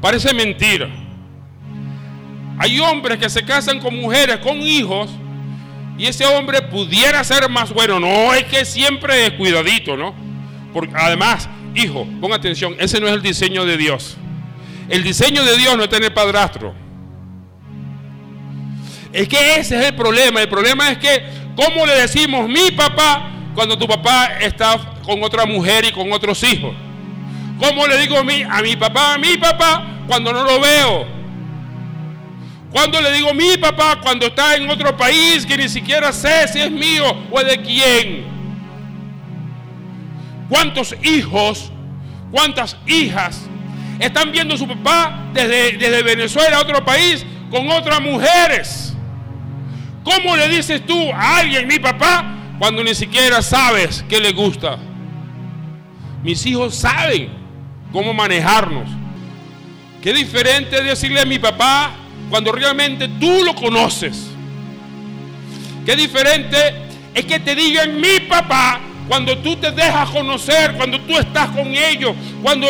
Parece 0.00 0.32
mentira. 0.32 0.88
Hay 2.58 2.78
hombres 2.78 3.18
que 3.18 3.28
se 3.28 3.44
casan 3.44 3.80
con 3.80 3.92
mujeres, 4.00 4.36
con 4.36 4.58
hijos, 4.58 5.10
y 5.98 6.06
ese 6.06 6.24
hombre 6.26 6.62
pudiera 6.62 7.24
ser 7.24 7.50
más 7.50 7.72
bueno. 7.72 7.98
No 7.98 8.32
es 8.34 8.44
que 8.44 8.64
siempre 8.64 9.26
es 9.26 9.32
cuidadito, 9.32 9.96
¿no? 9.96 10.14
Porque 10.72 10.94
además, 10.96 11.48
hijo, 11.74 12.06
pon 12.20 12.32
atención, 12.32 12.74
ese 12.78 13.00
no 13.00 13.06
es 13.06 13.14
el 13.14 13.22
diseño 13.22 13.64
de 13.64 13.76
Dios. 13.76 14.16
El 14.88 15.02
diseño 15.02 15.42
de 15.44 15.56
Dios 15.56 15.76
no 15.76 15.84
es 15.84 15.88
tener 15.88 16.12
padrastro. 16.12 16.74
Es 19.12 19.28
que 19.28 19.56
ese 19.56 19.78
es 19.78 19.86
el 19.86 19.94
problema. 19.94 20.40
El 20.40 20.48
problema 20.48 20.90
es 20.90 20.98
que, 20.98 21.22
¿cómo 21.56 21.86
le 21.86 21.94
decimos 21.94 22.48
mi 22.48 22.70
papá 22.72 23.30
cuando 23.54 23.78
tu 23.78 23.86
papá 23.86 24.38
está 24.40 24.78
con 25.04 25.22
otra 25.22 25.46
mujer 25.46 25.84
y 25.84 25.92
con 25.92 26.12
otros 26.12 26.42
hijos? 26.42 26.74
¿Cómo 27.58 27.86
le 27.86 27.98
digo 27.98 28.18
a 28.18 28.24
mi, 28.24 28.42
a 28.42 28.60
mi 28.60 28.76
papá, 28.76 29.14
a 29.14 29.18
mi 29.18 29.36
papá, 29.36 29.84
cuando 30.06 30.32
no 30.32 30.42
lo 30.42 30.60
veo? 30.60 31.06
¿Cuándo 32.74 33.00
le 33.00 33.12
digo 33.12 33.32
mi 33.32 33.56
papá 33.56 34.00
cuando 34.02 34.26
está 34.26 34.56
en 34.56 34.68
otro 34.68 34.96
país 34.96 35.46
que 35.46 35.56
ni 35.56 35.68
siquiera 35.68 36.12
sé 36.12 36.48
si 36.48 36.60
es 36.60 36.72
mío 36.72 37.04
o 37.30 37.38
es 37.38 37.46
de 37.46 37.62
quién? 37.62 38.33
¿Cuántos 40.48 40.94
hijos, 41.02 41.70
cuántas 42.30 42.76
hijas 42.86 43.46
están 43.98 44.32
viendo 44.32 44.54
a 44.54 44.58
su 44.58 44.68
papá 44.68 45.30
desde, 45.32 46.02
Venezuela 46.02 46.58
a 46.58 46.60
otro 46.60 46.84
país 46.84 47.24
con 47.50 47.70
otras 47.70 48.00
mujeres? 48.00 48.94
¿Cómo 50.02 50.36
le 50.36 50.48
dices 50.48 50.84
tú 50.84 51.10
a 51.12 51.38
alguien 51.38 51.66
mi 51.66 51.78
papá 51.78 52.34
cuando 52.58 52.84
ni 52.84 52.94
siquiera 52.94 53.42
sabes 53.42 54.04
qué 54.08 54.20
le 54.20 54.32
gusta. 54.32 54.78
Mis 56.22 56.44
hijos 56.46 56.74
saben 56.74 57.30
cómo 57.92 58.14
manejarnos. 58.14 58.88
Qué 60.02 60.12
diferente 60.12 60.82
decirle 60.82 61.20
a 61.20 61.24
mi 61.24 61.38
papá 61.38 61.92
cuando 62.30 62.52
realmente 62.52 63.08
tú 63.20 63.44
lo 63.44 63.54
conoces. 63.54 64.30
Qué 65.84 65.96
diferente 65.96 66.56
es 67.12 67.24
que 67.24 67.40
te 67.40 67.54
digan 67.54 68.00
mi 68.00 68.20
papá 68.28 68.80
cuando 69.08 69.36
tú 69.38 69.56
te 69.56 69.70
dejas 69.70 70.08
conocer, 70.10 70.74
cuando 70.74 71.00
tú 71.00 71.18
estás 71.18 71.50
con 71.50 71.66
ellos, 71.66 72.14
cuando 72.42 72.66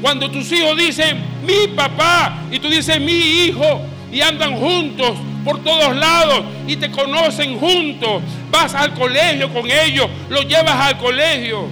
cuando 0.00 0.30
tus 0.30 0.50
hijos 0.52 0.76
dicen 0.76 1.18
mi 1.46 1.68
papá 1.74 2.38
y 2.50 2.58
tú 2.58 2.68
dices 2.68 2.98
mi 3.00 3.12
hijo 3.12 3.82
y 4.10 4.20
andan 4.22 4.56
juntos 4.56 5.12
por 5.44 5.62
todos 5.62 5.94
lados 5.96 6.44
y 6.66 6.76
te 6.76 6.90
conocen 6.90 7.58
juntos. 7.58 8.22
Vas 8.50 8.74
al 8.74 8.94
colegio 8.94 9.52
con 9.52 9.70
ellos, 9.70 10.08
los 10.28 10.46
llevas 10.46 10.74
al 10.74 10.98
colegio. 10.98 11.66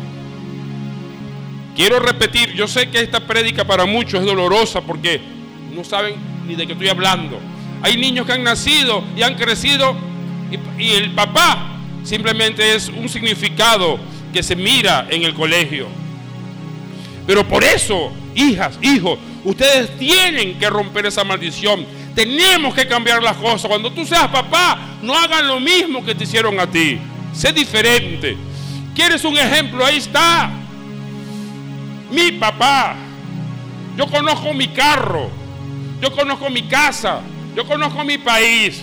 Quiero 1.74 2.00
repetir, 2.00 2.54
yo 2.54 2.66
sé 2.66 2.90
que 2.90 3.00
esta 3.00 3.20
prédica 3.20 3.64
para 3.64 3.86
muchos 3.86 4.20
es 4.20 4.26
dolorosa 4.26 4.80
porque 4.80 5.20
no 5.74 5.84
saben 5.84 6.16
ni 6.46 6.54
de 6.54 6.66
qué 6.66 6.72
estoy 6.72 6.88
hablando. 6.88 7.38
Hay 7.82 7.96
niños 7.96 8.26
que 8.26 8.32
han 8.32 8.42
nacido 8.42 9.04
y 9.16 9.22
han 9.22 9.36
crecido 9.36 9.96
y, 10.50 10.82
y 10.82 10.92
el 10.92 11.12
papá 11.12 11.67
simplemente 12.08 12.74
es 12.74 12.88
un 12.88 13.08
significado 13.08 13.98
que 14.32 14.42
se 14.42 14.56
mira 14.56 15.06
en 15.10 15.24
el 15.24 15.34
colegio. 15.34 15.86
Pero 17.26 17.46
por 17.46 17.62
eso, 17.62 18.10
hijas, 18.34 18.78
hijos, 18.80 19.18
ustedes 19.44 19.96
tienen 19.98 20.58
que 20.58 20.70
romper 20.70 21.06
esa 21.06 21.24
maldición 21.24 21.98
tenemos 22.18 22.74
que 22.74 22.84
cambiar 22.88 23.22
las 23.22 23.36
cosas. 23.36 23.68
Cuando 23.68 23.92
tú 23.92 24.04
seas 24.04 24.26
papá, 24.26 24.76
no 25.02 25.16
hagan 25.16 25.46
lo 25.46 25.60
mismo 25.60 26.04
que 26.04 26.16
te 26.16 26.24
hicieron 26.24 26.58
a 26.58 26.66
ti. 26.68 26.98
Sé 27.32 27.52
diferente. 27.52 28.36
¿Quieres 28.92 29.22
un 29.24 29.38
ejemplo? 29.38 29.86
Ahí 29.86 29.98
está. 29.98 30.50
Mi 32.10 32.32
papá. 32.32 32.96
Yo 33.96 34.08
conozco 34.08 34.52
mi 34.52 34.66
carro, 34.66 35.30
yo 36.00 36.12
conozco 36.12 36.50
mi 36.50 36.62
casa, 36.62 37.20
yo 37.54 37.64
conozco 37.64 38.02
mi 38.02 38.18
país. 38.18 38.82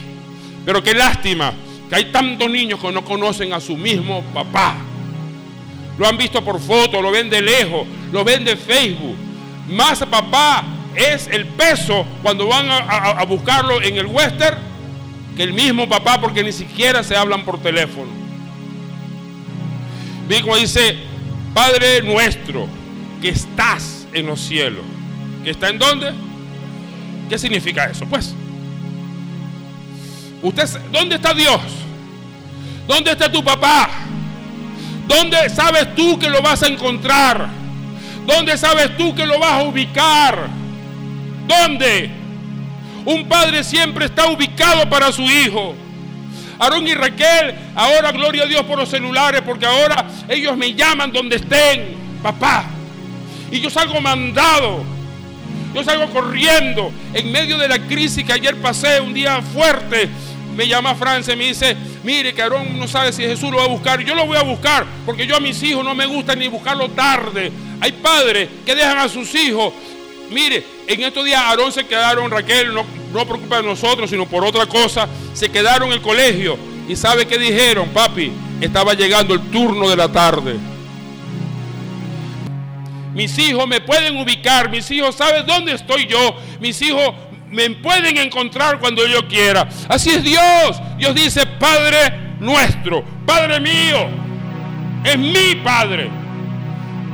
Pero 0.66 0.82
qué 0.82 0.94
lástima 0.94 1.54
que 1.90 1.96
hay 1.96 2.06
tantos 2.06 2.50
niños 2.50 2.80
que 2.80 2.92
no 2.92 3.04
conocen 3.04 3.54
a 3.54 3.60
su 3.60 3.78
mismo 3.78 4.24
papá. 4.34 4.76
Lo 5.98 6.08
han 6.08 6.18
visto 6.18 6.44
por 6.44 6.60
foto, 6.60 7.02
lo 7.02 7.12
ven 7.12 7.30
de 7.30 7.42
lejos, 7.42 7.88
lo 8.12 8.24
ven 8.24 8.44
de 8.44 8.58
Facebook. 8.58 9.16
Más 9.70 10.00
papá 10.06 10.64
es 10.96 11.28
el 11.28 11.46
peso 11.48 12.06
cuando 12.22 12.48
van 12.48 12.68
a, 12.70 13.24
buscarlo 13.26 13.82
en 13.82 13.98
el 13.98 14.06
western 14.06 14.58
que 15.36 15.44
el 15.44 15.54
mismo 15.54 15.90
papá 15.90 16.20
porque 16.20 16.44
ni 16.44 16.52
siquiera 16.52 17.04
se 17.04 17.16
hablan 17.16 17.44
por 17.44 17.62
teléfono. 17.62 18.10
Vi 20.28 20.42
como 20.42 20.56
dice, 20.58 20.98
Padre 21.54 22.02
nuestro, 22.02 22.68
que 23.22 23.30
estás 23.30 24.08
en 24.14 24.26
los 24.26 24.40
cielos. 24.40 24.84
¿Que 25.44 25.52
está 25.52 25.70
en 25.70 25.78
dónde? 25.78 26.12
¿Qué 27.30 27.38
significa 27.38 27.86
eso? 27.86 28.06
Pues, 28.06 28.34
¿dónde 30.92 31.16
está 31.16 31.34
Dios? 31.34 31.60
¿Dónde 32.88 33.12
está 33.12 33.32
tu 33.32 33.44
papá? 33.44 33.90
¿Dónde 35.08 35.50
sabes 35.50 35.96
tú 35.96 36.18
que 36.18 36.30
lo 36.30 36.42
vas 36.42 36.64
a 36.64 36.68
encontrar? 36.68 37.50
¿Dónde 38.26 38.58
sabes 38.58 38.96
tú 38.98 39.14
que 39.14 39.26
lo 39.26 39.40
vas 39.40 39.54
a 39.54 39.64
ubicar? 39.64 40.48
¿Dónde? 41.48 42.10
Un 43.06 43.28
padre 43.28 43.64
siempre 43.64 44.06
está 44.06 44.28
ubicado 44.28 44.90
para 44.90 45.12
su 45.12 45.22
hijo. 45.22 45.76
Aarón 46.58 46.88
y 46.88 46.94
Raquel, 46.94 47.54
ahora 47.76 48.12
gloria 48.12 48.44
a 48.44 48.48
Dios 48.48 48.64
por 48.64 48.80
los 48.80 48.90
celulares, 48.90 49.42
porque 49.46 49.66
ahora 49.66 50.08
ellos 50.28 50.58
me 50.58 50.74
llaman 50.74 51.12
donde 51.12 51.36
estén, 51.36 51.96
papá. 52.24 52.66
Y 53.52 53.60
yo 53.60 53.70
salgo 53.70 54.02
mandado. 54.02 54.84
Yo 55.74 55.84
salgo 55.84 56.10
corriendo 56.10 56.92
en 57.14 57.32
medio 57.34 57.58
de 57.58 57.68
la 57.68 57.80
crisis 57.80 58.24
que 58.24 58.32
ayer 58.32 58.56
pasé, 58.62 59.02
un 59.02 59.14
día 59.14 59.42
fuerte. 59.42 60.10
Me 60.56 60.68
llama 60.68 60.96
Francia 60.96 61.34
y 61.34 61.38
me 61.38 61.48
dice, 61.48 61.76
mire 62.04 62.34
que 62.34 62.42
Aarón 62.42 62.80
no 62.80 62.88
sabe 62.88 63.12
si 63.12 63.24
Jesús 63.24 63.52
lo 63.52 63.58
va 63.58 63.66
a 63.66 63.68
buscar. 63.68 64.02
Yo 64.04 64.16
lo 64.16 64.26
voy 64.26 64.38
a 64.38 64.44
buscar 64.44 64.86
porque 65.06 65.28
yo 65.28 65.36
a 65.36 65.40
mis 65.40 65.62
hijos 65.64 65.84
no 65.84 65.94
me 65.94 66.06
gusta 66.06 66.36
ni 66.36 66.48
buscarlo 66.48 66.90
tarde. 66.90 67.52
Hay 67.82 67.92
padres 67.92 68.50
que 68.66 68.74
dejan 68.74 68.98
a 68.98 69.10
sus 69.10 69.34
hijos. 69.36 69.74
Mire, 70.30 70.64
en 70.88 71.04
estos 71.04 71.26
días 71.26 71.42
Aarón 71.42 71.72
se 71.72 71.86
quedaron, 71.86 72.32
Raquel, 72.32 72.74
no, 72.74 72.86
no 73.14 73.26
preocupa 73.26 73.58
de 73.58 73.64
nosotros, 73.64 74.10
sino 74.10 74.26
por 74.26 74.46
otra 74.46 74.66
cosa, 74.66 75.08
se 75.34 75.50
quedaron 75.50 75.90
en 75.90 75.96
el 75.96 76.02
colegio. 76.02 76.58
¿Y 76.88 76.96
sabe 76.96 77.28
qué 77.28 77.38
dijeron, 77.38 77.90
papi? 77.90 78.32
Estaba 78.62 78.94
llegando 78.94 79.34
el 79.34 79.42
turno 79.52 79.90
de 79.90 79.96
la 79.96 80.12
tarde. 80.12 80.56
Mis 83.16 83.38
hijos 83.40 83.66
me 83.66 83.80
pueden 83.80 84.18
ubicar, 84.18 84.70
mis 84.70 84.92
hijos 84.92 85.16
saben 85.16 85.46
dónde 85.46 85.72
estoy 85.72 86.06
yo, 86.06 86.36
mis 86.60 86.82
hijos 86.82 87.14
me 87.56 87.70
pueden 87.72 88.18
encontrar 88.18 88.80
cuando 88.80 89.08
yo 89.08 89.28
quiera. 89.28 89.68
Así 89.88 90.10
es 90.10 90.24
Dios. 90.24 90.82
Dios 90.98 91.16
dice, 91.16 91.48
Padre 91.48 92.26
nuestro, 92.40 93.04
Padre 93.26 93.60
mío, 93.60 94.08
es 95.04 95.18
mi 95.18 95.56
Padre. 95.64 96.10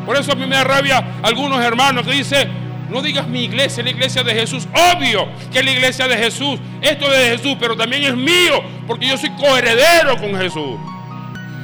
Por 0.05 0.17
eso 0.17 0.31
a 0.31 0.35
mí 0.35 0.45
me 0.47 0.55
da 0.55 0.63
rabia 0.63 1.19
algunos 1.21 1.63
hermanos 1.63 2.05
que 2.05 2.13
dicen, 2.13 2.49
no 2.89 3.01
digas 3.01 3.27
mi 3.27 3.43
iglesia, 3.43 3.83
la 3.83 3.91
iglesia 3.91 4.23
de 4.23 4.33
Jesús. 4.33 4.67
Obvio 4.73 5.27
que 5.51 5.59
es 5.59 5.65
la 5.65 5.71
iglesia 5.71 6.07
de 6.07 6.17
Jesús. 6.17 6.59
Esto 6.81 7.11
es 7.13 7.19
de 7.19 7.37
Jesús, 7.37 7.55
pero 7.59 7.77
también 7.77 8.03
es 8.03 8.15
mío, 8.15 8.63
porque 8.87 9.07
yo 9.07 9.17
soy 9.17 9.29
coheredero 9.31 10.17
con 10.17 10.35
Jesús. 10.35 10.77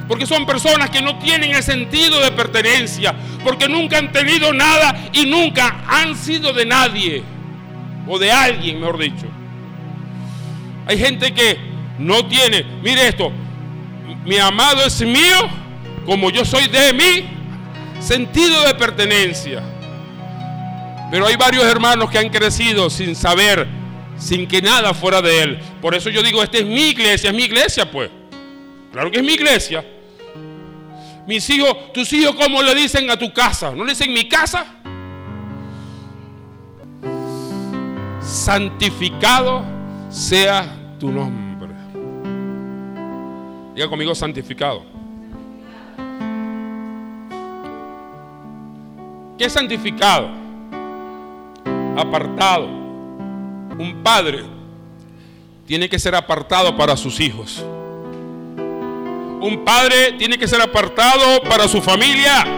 Porque 0.07 0.25
son 0.25 0.45
personas 0.45 0.89
que 0.89 1.01
no 1.01 1.17
tienen 1.17 1.53
el 1.53 1.63
sentido 1.63 2.21
de 2.21 2.31
pertenencia, 2.31 3.13
porque 3.43 3.67
nunca 3.67 3.97
han 3.97 4.11
tenido 4.13 4.53
nada 4.53 5.09
y 5.11 5.25
nunca 5.25 5.83
han 5.85 6.15
sido 6.15 6.53
de 6.53 6.65
nadie, 6.65 7.23
o 8.07 8.19
de 8.19 8.31
alguien, 8.31 8.79
mejor 8.79 8.97
dicho. 8.97 9.25
Hay 10.85 10.97
gente 10.97 11.33
que 11.33 11.57
no 11.99 12.25
tiene, 12.27 12.63
mire 12.81 13.07
esto, 13.07 13.31
mi 14.25 14.37
amado 14.37 14.85
es 14.85 15.01
mío, 15.01 15.49
como 16.05 16.29
yo 16.29 16.45
soy 16.45 16.67
de 16.67 16.93
mí, 16.93 17.25
sentido 17.99 18.63
de 18.65 18.75
pertenencia. 18.75 19.61
Pero 21.11 21.27
hay 21.27 21.35
varios 21.35 21.63
hermanos 21.65 22.09
que 22.09 22.19
han 22.19 22.29
crecido 22.29 22.89
sin 22.89 23.15
saber, 23.15 23.67
sin 24.17 24.47
que 24.47 24.61
nada 24.61 24.93
fuera 24.93 25.21
de 25.21 25.41
él. 25.41 25.59
Por 25.81 25.95
eso 25.95 26.09
yo 26.09 26.21
digo, 26.21 26.43
esta 26.43 26.57
es 26.57 26.65
mi 26.65 26.89
iglesia, 26.89 27.29
es 27.29 27.35
mi 27.35 27.43
iglesia 27.43 27.89
pues. 27.89 28.09
Claro 28.91 29.11
que 29.11 29.17
es 29.17 29.23
mi 29.23 29.33
iglesia. 29.33 29.85
Mis 31.27 31.49
hijos, 31.49 31.91
tus 31.93 32.11
hijos, 32.13 32.35
¿cómo 32.35 32.63
le 32.63 32.73
dicen 32.73 33.09
a 33.11 33.17
tu 33.17 33.33
casa? 33.33 33.71
¿No 33.71 33.83
le 33.83 33.91
dicen 33.91 34.13
mi 34.13 34.29
casa? 34.29 34.76
Santificado 38.27 39.63
sea 40.09 40.67
tu 40.99 41.09
nombre. 41.09 41.73
Diga 43.73 43.87
conmigo 43.87 44.13
santificado. 44.13 44.83
¿Qué 49.37 49.45
es 49.45 49.53
santificado? 49.53 50.47
apartado. 51.97 52.67
Un 53.77 54.01
padre 54.03 54.43
tiene 55.65 55.89
que 55.89 55.99
ser 55.99 56.15
apartado 56.15 56.75
para 56.77 56.95
sus 56.95 57.19
hijos. 57.19 57.63
Un 59.39 59.63
padre 59.65 60.13
tiene 60.13 60.37
que 60.37 60.47
ser 60.47 60.61
apartado 60.61 61.41
para 61.43 61.67
su 61.67 61.81
familia. 61.81 62.56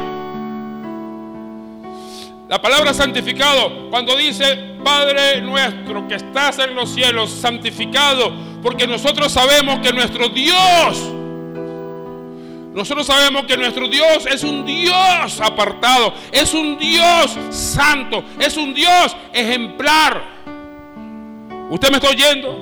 La 2.50 2.62
palabra 2.62 2.94
santificado, 2.94 3.90
cuando 3.90 4.18
dice 4.18 4.58
Padre 4.84 5.40
nuestro 5.42 6.08
que 6.08 6.16
estás 6.16 6.58
en 6.60 6.76
los 6.76 6.90
cielos, 6.90 7.30
santificado, 7.30 8.34
porque 8.62 8.88
nosotros 8.88 9.32
sabemos 9.32 9.80
que 9.80 9.94
nuestro 9.94 10.30
Dios 10.30 11.14
nosotros 12.74 13.08
sabemos 13.08 13.44
que 13.46 13.58
nuestro 13.58 13.88
Dios 13.88 14.26
es 14.26 14.44
un 14.44 14.66
Dios 14.66 15.42
apartado, 15.42 16.14
es 16.32 16.54
un 16.54 16.78
Dios 16.78 17.38
santo, 17.50 18.24
es 18.40 18.56
un 18.58 18.74
Dios 18.74 19.16
ejemplar. 19.34 20.24
¿Usted 21.70 21.90
me 21.90 21.98
está 21.98 22.10
oyendo? 22.10 22.56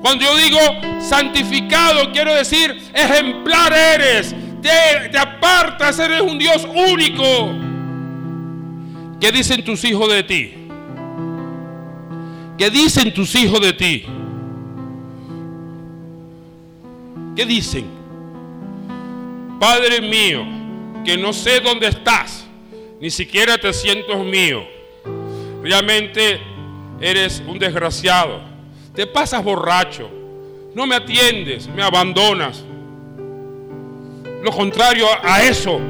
Cuando 0.00 0.24
yo 0.24 0.36
digo 0.36 0.58
santificado, 0.98 2.10
quiero 2.10 2.34
decir 2.34 2.90
ejemplar 2.92 3.72
eres, 3.72 4.34
te, 4.60 5.08
te 5.10 5.18
apartas, 5.18 5.98
eres 5.98 6.22
un 6.22 6.38
Dios 6.38 6.66
único. 6.74 7.71
¿Qué 9.22 9.30
dicen 9.30 9.62
tus 9.62 9.84
hijos 9.84 10.12
de 10.12 10.24
ti? 10.24 10.52
¿Qué 12.58 12.70
dicen 12.70 13.14
tus 13.14 13.32
hijos 13.36 13.60
de 13.60 13.72
ti? 13.72 14.04
¿Qué 17.36 17.46
dicen? 17.46 17.84
Padre 19.60 20.00
mío, 20.00 20.44
que 21.04 21.16
no 21.16 21.32
sé 21.32 21.60
dónde 21.60 21.86
estás, 21.86 22.44
ni 23.00 23.10
siquiera 23.10 23.56
te 23.58 23.72
siento 23.72 24.24
mío. 24.24 24.64
Realmente 25.62 26.40
eres 27.00 27.44
un 27.46 27.60
desgraciado. 27.60 28.40
Te 28.92 29.06
pasas 29.06 29.44
borracho, 29.44 30.10
no 30.74 30.84
me 30.84 30.96
atiendes, 30.96 31.68
me 31.68 31.84
abandonas. 31.84 32.64
Lo 34.42 34.50
contrario 34.50 35.06
a 35.22 35.44
eso, 35.44 35.80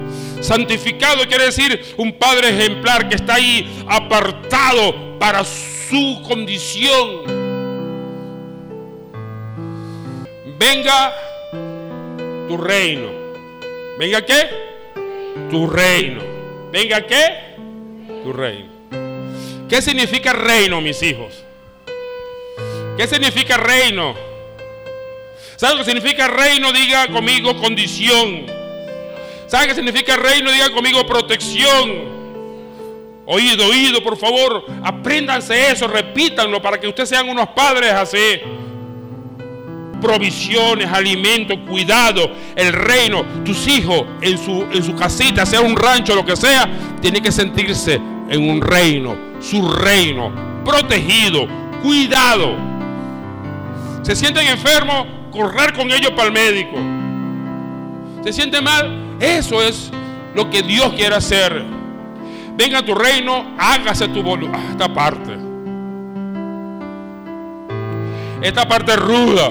santificado 0.42 1.26
quiere 1.26 1.46
decir 1.46 1.94
un 1.96 2.18
padre 2.18 2.50
ejemplar 2.50 3.08
que 3.08 3.14
está 3.16 3.34
ahí 3.34 3.82
apartado 3.88 5.18
para 5.18 5.44
su 5.44 6.22
condición. 6.28 7.40
Venga 10.58 11.14
tu 12.46 12.56
reino 12.56 13.22
Venga 14.02 14.20
qué? 14.24 14.48
Tu 15.48 15.66
reino. 15.68 16.22
Venga 16.72 17.06
qué? 17.06 17.54
Tu 18.24 18.32
reino. 18.32 18.68
¿Qué 19.68 19.80
significa 19.80 20.32
reino, 20.32 20.80
mis 20.80 21.00
hijos? 21.02 21.44
¿Qué 22.96 23.06
significa 23.06 23.56
reino? 23.58 24.16
¿Saben 25.56 25.78
qué 25.78 25.84
significa 25.84 26.26
reino? 26.26 26.72
Diga 26.72 27.06
conmigo 27.08 27.56
condición. 27.58 28.51
¿Saben 29.52 29.68
qué 29.68 29.74
significa 29.74 30.16
reino? 30.16 30.50
Diga 30.50 30.70
conmigo 30.70 31.04
protección. 31.04 32.10
Oído, 33.26 33.66
oído, 33.66 34.02
por 34.02 34.16
favor, 34.16 34.64
apréndanse 34.82 35.70
eso, 35.70 35.86
repítanlo 35.86 36.62
para 36.62 36.80
que 36.80 36.88
ustedes 36.88 37.10
sean 37.10 37.28
unos 37.28 37.48
padres 37.48 37.92
así 37.92 38.40
provisiones, 40.00 40.88
alimento, 40.90 41.62
cuidado, 41.66 42.30
el 42.56 42.72
reino, 42.72 43.26
tus 43.44 43.68
hijos 43.68 44.04
en 44.22 44.38
su, 44.38 44.66
en 44.72 44.82
su 44.82 44.96
casita, 44.96 45.44
sea 45.44 45.60
un 45.60 45.76
rancho, 45.76 46.14
lo 46.14 46.24
que 46.24 46.34
sea, 46.34 46.66
tiene 47.02 47.20
que 47.20 47.30
sentirse 47.30 48.00
en 48.30 48.48
un 48.48 48.58
reino, 48.58 49.14
su 49.38 49.70
reino, 49.70 50.32
protegido, 50.64 51.46
cuidado. 51.82 52.56
Se 54.00 54.16
sienten 54.16 54.46
enfermos, 54.46 55.06
correr 55.30 55.74
con 55.74 55.90
ellos 55.90 56.12
para 56.12 56.28
el 56.28 56.32
médico. 56.32 56.78
Se 58.24 58.32
sienten 58.32 58.64
mal, 58.64 59.11
eso 59.22 59.62
es 59.62 59.90
lo 60.34 60.50
que 60.50 60.62
Dios 60.62 60.92
quiere 60.94 61.14
hacer. 61.14 61.64
venga 62.56 62.82
tu 62.82 62.92
reino, 62.94 63.54
hágase 63.56 64.08
tu 64.08 64.20
voluntad. 64.22 64.60
Ah, 64.60 64.68
esta 64.72 64.92
parte. 64.92 65.38
Esta 68.42 68.66
parte 68.66 68.96
ruda. 68.96 69.50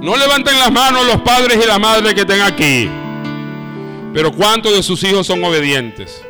No 0.00 0.16
levanten 0.16 0.56
las 0.56 0.70
manos 0.70 1.04
los 1.04 1.20
padres 1.22 1.58
y 1.62 1.66
las 1.66 1.80
madres 1.80 2.14
que 2.14 2.20
estén 2.20 2.40
aquí. 2.40 2.88
Pero 4.14 4.32
¿cuántos 4.32 4.72
de 4.72 4.82
sus 4.82 5.02
hijos 5.02 5.26
son 5.26 5.42
obedientes? 5.42 6.24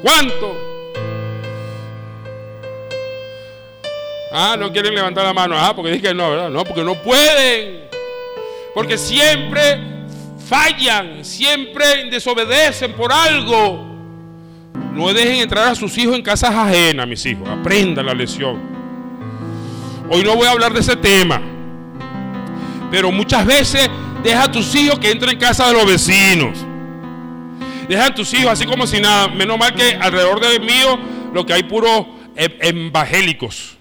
¿Cuántos? 0.00 0.56
Ah, 4.32 4.56
no 4.56 4.70
quieren 4.70 4.94
levantar 4.94 5.24
la 5.24 5.32
mano. 5.32 5.56
Ah, 5.58 5.74
porque 5.74 5.90
dije 5.90 6.14
no, 6.14 6.30
¿verdad? 6.30 6.50
No, 6.50 6.64
porque 6.64 6.84
no 6.84 6.94
pueden. 6.94 7.85
Porque 8.76 8.98
siempre 8.98 9.80
fallan, 10.46 11.24
siempre 11.24 12.10
desobedecen 12.10 12.92
por 12.92 13.10
algo. 13.10 13.86
No 14.92 15.14
dejen 15.14 15.36
entrar 15.36 15.68
a 15.68 15.74
sus 15.74 15.96
hijos 15.96 16.14
en 16.14 16.20
casas 16.20 16.50
ajenas, 16.54 17.08
mis 17.08 17.24
hijos. 17.24 17.48
Aprendan 17.48 18.04
la 18.04 18.12
lección. 18.12 18.60
Hoy 20.10 20.22
no 20.22 20.36
voy 20.36 20.46
a 20.46 20.50
hablar 20.50 20.74
de 20.74 20.80
ese 20.80 20.94
tema. 20.94 21.40
Pero 22.90 23.10
muchas 23.10 23.46
veces 23.46 23.88
deja 24.22 24.42
a 24.42 24.52
tus 24.52 24.74
hijos 24.74 24.98
que 24.98 25.10
entren 25.10 25.32
en 25.32 25.38
casa 25.38 25.68
de 25.68 25.72
los 25.72 25.86
vecinos. 25.86 26.58
Deja 27.88 28.08
a 28.08 28.14
tus 28.14 28.34
hijos 28.34 28.52
así 28.52 28.66
como 28.66 28.86
si 28.86 29.00
nada. 29.00 29.28
Menos 29.28 29.58
mal 29.58 29.74
que 29.74 29.94
alrededor 29.94 30.38
de 30.38 30.60
mío 30.60 30.98
lo 31.32 31.46
que 31.46 31.54
hay 31.54 31.62
puro 31.62 32.08
e-, 32.36 32.58
evangélicos. 32.60 33.78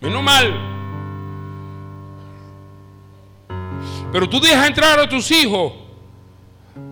Menos 0.00 0.22
mal. 0.22 0.71
Pero 4.12 4.28
tú 4.28 4.38
dejas 4.40 4.66
entrar 4.68 5.00
a 5.00 5.08
tus 5.08 5.30
hijos 5.30 5.72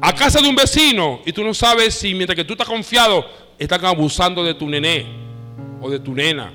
a 0.01 0.15
casa 0.15 0.41
de 0.41 0.49
un 0.49 0.57
vecino 0.57 1.21
y 1.27 1.33
tú 1.33 1.45
no 1.45 1.53
sabes 1.53 1.95
si 1.95 2.15
mientras 2.15 2.35
que 2.35 2.45
tú 2.45 2.55
estás 2.55 2.69
confiado 2.69 3.27
están 3.59 3.85
abusando 3.85 4.43
de 4.43 4.55
tu 4.55 4.67
nené 4.67 5.07
o 5.83 5.91
de 5.91 5.99
tu 6.01 6.15
nena. 6.15 6.51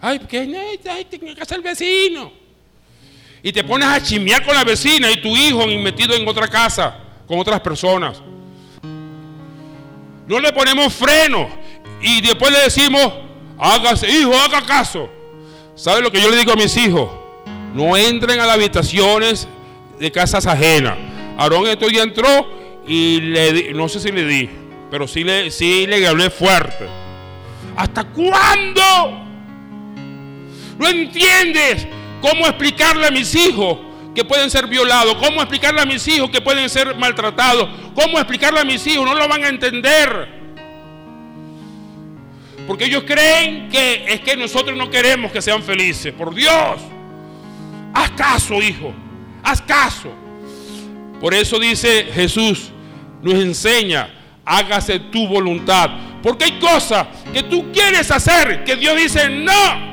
Ay, 0.00 0.18
porque 0.18 0.38
ay, 0.38 1.06
en 1.10 1.34
casa 1.34 1.54
del 1.54 1.62
vecino. 1.62 2.32
Y 3.42 3.52
te 3.52 3.62
pones 3.62 3.88
a 3.88 4.02
chimear 4.02 4.44
con 4.44 4.54
la 4.54 4.64
vecina 4.64 5.10
y 5.10 5.20
tu 5.20 5.36
hijo 5.36 5.66
metido 5.66 6.14
en 6.14 6.26
otra 6.26 6.48
casa 6.48 6.96
con 7.26 7.38
otras 7.38 7.60
personas. 7.60 8.22
No 10.26 10.40
le 10.40 10.52
ponemos 10.52 10.92
freno 10.94 11.48
y 12.00 12.20
después 12.22 12.50
le 12.52 12.60
decimos, 12.60 13.12
hágase, 13.58 14.10
hijo, 14.10 14.32
haga 14.34 14.62
caso. 14.62 15.10
¿Sabe 15.74 16.00
lo 16.00 16.10
que 16.10 16.20
yo 16.20 16.30
le 16.30 16.36
digo 16.36 16.52
a 16.52 16.56
mis 16.56 16.76
hijos? 16.76 17.21
No 17.74 17.96
entren 17.96 18.40
a 18.40 18.46
las 18.46 18.56
habitaciones 18.56 19.48
de 19.98 20.10
casas 20.10 20.46
ajenas. 20.46 20.96
Aarón 21.38 21.66
estos 21.66 21.90
día 21.90 22.02
entró 22.02 22.28
y 22.86 23.20
le 23.20 23.52
di, 23.52 23.74
no 23.74 23.88
sé 23.88 24.00
si 24.00 24.12
le 24.12 24.24
di, 24.26 24.48
pero 24.90 25.08
sí 25.08 25.24
le, 25.24 25.50
sí 25.50 25.86
le 25.86 26.06
hablé 26.06 26.30
fuerte. 26.30 26.86
¿Hasta 27.76 28.04
cuándo? 28.04 28.82
¿No 30.78 30.88
entiendes 30.88 31.86
cómo 32.20 32.46
explicarle 32.46 33.06
a 33.06 33.10
mis 33.10 33.34
hijos 33.34 33.78
que 34.14 34.24
pueden 34.24 34.50
ser 34.50 34.66
violados? 34.66 35.14
¿Cómo 35.14 35.40
explicarle 35.40 35.80
a 35.80 35.86
mis 35.86 36.06
hijos 36.08 36.28
que 36.30 36.40
pueden 36.40 36.68
ser 36.68 36.94
maltratados? 36.96 37.68
¿Cómo 37.94 38.18
explicarle 38.18 38.60
a 38.60 38.64
mis 38.64 38.86
hijos? 38.86 39.06
No 39.06 39.14
lo 39.14 39.28
van 39.28 39.44
a 39.44 39.48
entender. 39.48 40.42
Porque 42.66 42.84
ellos 42.84 43.04
creen 43.06 43.68
que 43.68 44.04
es 44.08 44.20
que 44.20 44.36
nosotros 44.36 44.76
no 44.76 44.90
queremos 44.90 45.32
que 45.32 45.40
sean 45.40 45.62
felices. 45.62 46.12
Por 46.12 46.34
Dios. 46.34 46.80
Haz 47.92 48.10
caso, 48.12 48.60
hijo. 48.60 48.92
Haz 49.42 49.60
caso. 49.60 50.12
Por 51.20 51.34
eso 51.34 51.58
dice 51.58 52.08
Jesús, 52.12 52.70
nos 53.22 53.34
enseña, 53.34 54.12
hágase 54.44 54.98
tu 54.98 55.26
voluntad. 55.28 55.90
Porque 56.22 56.44
hay 56.44 56.58
cosas 56.58 57.06
que 57.32 57.42
tú 57.42 57.70
quieres 57.72 58.10
hacer 58.10 58.64
que 58.64 58.76
Dios 58.76 58.96
dice 58.96 59.28
no. 59.28 59.92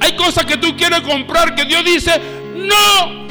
Hay 0.00 0.16
cosas 0.16 0.44
que 0.44 0.56
tú 0.56 0.76
quieres 0.76 1.00
comprar 1.00 1.54
que 1.54 1.64
Dios 1.64 1.84
dice 1.84 2.10
no. 2.56 3.22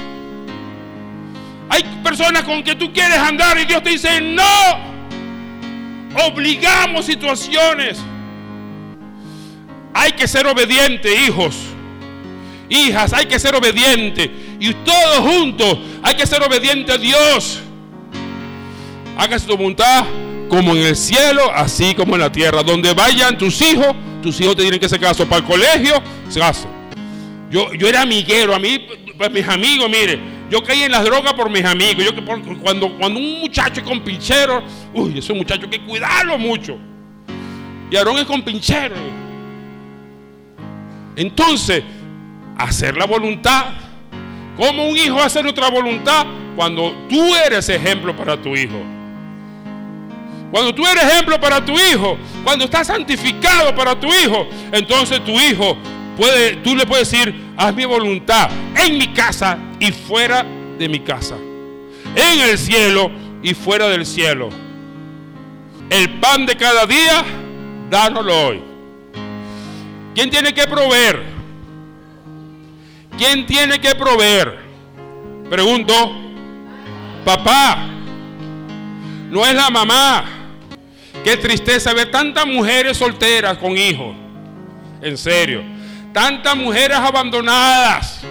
Hay 1.69 1.83
personas 2.03 2.43
con 2.43 2.63
que 2.63 2.75
tú 2.75 2.91
quieres 2.93 3.17
andar 3.17 3.59
y 3.59 3.65
Dios 3.65 3.81
te 3.83 3.91
dice 3.91 4.21
no. 4.21 4.91
Obligamos 6.27 7.05
situaciones. 7.05 7.99
Hay 9.93 10.11
que 10.13 10.27
ser 10.27 10.47
obediente, 10.47 11.13
hijos. 11.25 11.55
Hijas, 12.71 13.11
hay 13.11 13.25
que 13.25 13.37
ser 13.37 13.53
obediente. 13.53 14.31
Y 14.57 14.73
todos 14.73 15.17
juntos 15.19 15.77
hay 16.01 16.15
que 16.15 16.25
ser 16.25 16.41
obediente 16.41 16.93
a 16.93 16.97
Dios. 16.97 17.59
Hágase 19.17 19.45
tu 19.45 19.57
voluntad 19.57 20.05
como 20.47 20.73
en 20.73 20.83
el 20.83 20.95
cielo, 20.95 21.51
así 21.53 21.93
como 21.93 22.15
en 22.15 22.21
la 22.21 22.31
tierra. 22.31 22.63
Donde 22.63 22.93
vayan 22.93 23.37
tus 23.37 23.61
hijos, 23.61 23.87
tus 24.23 24.39
hijos 24.39 24.55
te 24.55 24.61
tienen 24.61 24.79
que 24.79 24.85
hacer 24.85 25.01
caso. 25.01 25.27
Para 25.27 25.41
el 25.41 25.43
colegio, 25.43 26.01
se 26.29 26.39
caso. 26.39 26.65
Yo, 27.49 27.73
yo 27.73 27.89
era 27.89 28.03
amiguero, 28.03 28.55
a 28.55 28.59
mí, 28.59 28.87
para 29.17 29.29
mis 29.29 29.45
amigos, 29.45 29.89
mire, 29.89 30.17
yo 30.49 30.63
caí 30.63 30.83
en 30.83 30.93
las 30.93 31.03
drogas 31.03 31.33
por 31.33 31.49
mis 31.49 31.65
amigos. 31.65 32.05
Yo, 32.05 32.25
cuando, 32.61 32.97
cuando 32.97 33.19
un 33.19 33.41
muchacho 33.41 33.81
es 33.81 33.85
con 33.85 33.99
pinchero, 33.99 34.63
uy, 34.93 35.19
ese 35.19 35.33
muchacho 35.33 35.63
hay 35.63 35.77
que 35.77 35.85
cuidarlo 35.85 36.37
mucho. 36.37 36.77
Y 37.89 37.97
Aarón 37.97 38.17
es 38.17 38.23
con 38.23 38.41
pinchero. 38.41 38.95
Entonces, 41.17 41.83
hacer 42.57 42.97
la 42.97 43.05
voluntad. 43.05 43.65
¿Cómo 44.57 44.89
un 44.89 44.97
hijo 44.97 45.21
hace 45.21 45.41
nuestra 45.41 45.69
voluntad? 45.69 46.25
Cuando 46.55 46.93
tú 47.09 47.35
eres 47.35 47.67
ejemplo 47.69 48.15
para 48.15 48.41
tu 48.41 48.55
hijo. 48.55 48.81
Cuando 50.51 50.75
tú 50.75 50.85
eres 50.85 51.03
ejemplo 51.03 51.39
para 51.39 51.63
tu 51.63 51.71
hijo, 51.71 52.17
cuando 52.43 52.65
estás 52.65 52.87
santificado 52.87 53.73
para 53.73 53.97
tu 53.97 54.07
hijo, 54.07 54.47
entonces 54.73 55.23
tu 55.23 55.31
hijo 55.31 55.77
puede, 56.17 56.57
tú 56.57 56.75
le 56.75 56.85
puedes 56.85 57.09
decir, 57.09 57.33
haz 57.55 57.73
mi 57.73 57.85
voluntad 57.85 58.49
en 58.85 58.97
mi 58.97 59.07
casa 59.07 59.57
y 59.79 59.91
fuera 59.91 60.45
de 60.77 60.89
mi 60.89 60.99
casa. 60.99 61.35
En 62.15 62.41
el 62.41 62.57
cielo 62.57 63.09
y 63.41 63.53
fuera 63.53 63.87
del 63.87 64.05
cielo. 64.05 64.49
El 65.89 66.19
pan 66.19 66.45
de 66.45 66.57
cada 66.57 66.85
día, 66.85 67.23
dánoslo 67.89 68.47
hoy. 68.47 68.61
¿Quién 70.13 70.29
tiene 70.29 70.53
que 70.53 70.67
proveer? 70.67 71.30
¿Quién 73.21 73.45
tiene 73.45 73.79
que 73.79 73.93
proveer? 73.93 74.57
Pregunto, 75.47 75.93
papá, 77.23 77.87
no 79.29 79.45
es 79.45 79.53
la 79.53 79.69
mamá. 79.69 80.25
Qué 81.23 81.37
tristeza 81.37 81.93
ver 81.93 82.09
tantas 82.09 82.47
mujeres 82.47 82.97
solteras 82.97 83.59
con 83.59 83.77
hijos. 83.77 84.15
En 85.03 85.19
serio. 85.19 85.61
Tantas 86.11 86.55
mujeres 86.55 86.97
abandonadas. 86.97 88.21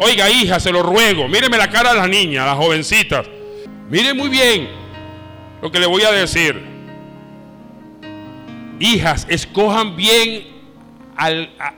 Oiga, 0.00 0.28
hija, 0.28 0.58
se 0.58 0.72
lo 0.72 0.82
ruego. 0.82 1.28
Míreme 1.28 1.56
la 1.56 1.70
cara 1.70 1.92
de 1.92 2.00
las 2.00 2.08
niñas, 2.08 2.46
las 2.46 2.56
jovencitas. 2.56 3.28
Mire 3.88 4.12
muy 4.12 4.28
bien 4.28 4.68
lo 5.62 5.70
que 5.70 5.78
le 5.78 5.86
voy 5.86 6.02
a 6.02 6.10
decir. 6.10 6.60
Hijas, 8.80 9.24
escojan 9.30 9.94
bien 9.94 10.48
a, 11.16 11.28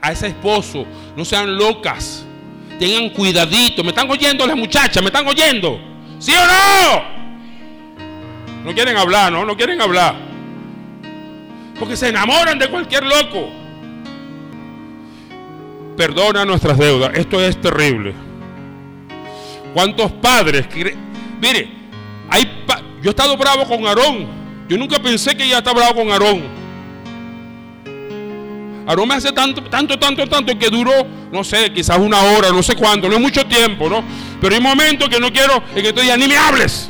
a 0.01 0.11
ese 0.11 0.29
esposo. 0.29 0.87
No 1.15 1.23
sean 1.23 1.55
locas 1.55 2.25
tengan 2.79 3.09
cuidadito. 3.09 3.83
¿Me 3.83 3.89
están 3.89 4.09
oyendo 4.09 4.47
las 4.47 4.55
muchachas? 4.55 5.03
¿Me 5.03 5.07
están 5.07 5.27
oyendo? 5.27 5.79
¿Sí 6.17 6.33
o 6.33 6.45
no? 6.45 7.19
No 8.63 8.73
quieren 8.73 8.97
hablar, 8.97 9.31
¿no? 9.31 9.45
No 9.45 9.55
quieren 9.55 9.79
hablar. 9.81 10.15
Porque 11.77 11.95
se 11.95 12.09
enamoran 12.09 12.57
de 12.57 12.67
cualquier 12.69 13.03
loco. 13.03 13.49
Perdona 15.95 16.45
nuestras 16.45 16.77
deudas. 16.77 17.11
Esto 17.13 17.39
es 17.39 17.59
terrible. 17.59 18.13
¿Cuántos 19.73 20.11
padres? 20.13 20.67
Mire, 21.41 21.69
hay 22.29 22.65
yo 23.01 23.09
he 23.09 23.11
estado 23.11 23.37
bravo 23.37 23.65
con 23.65 23.85
Aarón. 23.85 24.27
Yo 24.67 24.77
nunca 24.77 24.99
pensé 24.99 25.35
que 25.35 25.45
ella 25.45 25.59
estaba 25.59 25.79
bravo 25.79 25.95
con 25.95 26.11
Aarón. 26.11 26.58
Aarón 28.89 29.07
me 29.07 29.13
hace 29.13 29.31
tanto, 29.31 29.61
tanto, 29.61 29.99
tanto, 29.99 30.25
tanto 30.25 30.57
que 30.57 30.67
duró, 30.67 31.05
no 31.31 31.43
sé, 31.43 31.71
quizás 31.71 31.99
una 31.99 32.23
hora, 32.23 32.49
no 32.49 32.63
sé 32.63 32.73
cuánto, 32.73 33.07
no 33.07 33.17
es 33.17 33.21
mucho 33.21 33.45
tiempo, 33.45 33.87
¿no? 33.87 34.03
Pero 34.41 34.55
hay 34.55 34.59
momentos 34.59 35.07
que 35.07 35.19
no 35.19 35.31
quiero, 35.31 35.61
en 35.75 35.83
que 35.83 35.89
estoy 35.89 36.07
ya 36.07 36.17
ni 36.17 36.27
me 36.27 36.35
hables. 36.35 36.89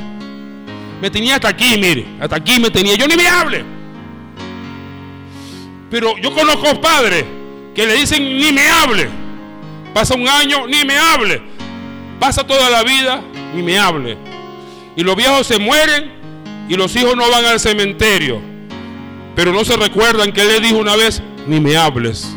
Me 1.02 1.10
tenía 1.10 1.34
hasta 1.34 1.48
aquí, 1.48 1.76
mire, 1.76 2.06
hasta 2.18 2.36
aquí 2.36 2.58
me 2.58 2.70
tenía, 2.70 2.94
yo 2.94 3.06
ni 3.06 3.16
me 3.16 3.28
hable. 3.28 3.66
Pero 5.90 6.16
yo 6.16 6.32
conozco 6.32 6.80
padres 6.80 7.26
que 7.74 7.84
le 7.84 7.92
dicen 7.92 8.38
ni 8.38 8.50
me 8.50 8.66
hable. 8.66 9.06
Pasa 9.92 10.14
un 10.14 10.26
año, 10.26 10.66
ni 10.66 10.82
me 10.86 10.96
hable. 10.96 11.42
Pasa 12.18 12.46
toda 12.46 12.70
la 12.70 12.82
vida, 12.82 13.20
ni 13.54 13.62
me 13.62 13.78
hable. 13.78 14.16
Y 14.96 15.02
los 15.02 15.16
viejos 15.16 15.46
se 15.46 15.58
mueren 15.58 16.10
y 16.66 16.76
los 16.76 16.96
hijos 16.96 17.14
no 17.14 17.28
van 17.30 17.44
al 17.44 17.60
cementerio. 17.60 18.40
Pero 19.36 19.52
no 19.52 19.66
se 19.66 19.76
recuerdan 19.76 20.32
que 20.32 20.40
él 20.40 20.48
le 20.48 20.60
dijo 20.60 20.78
una 20.78 20.96
vez, 20.96 21.22
ni 21.50 21.58
me 21.58 21.76
hables. 21.76 22.30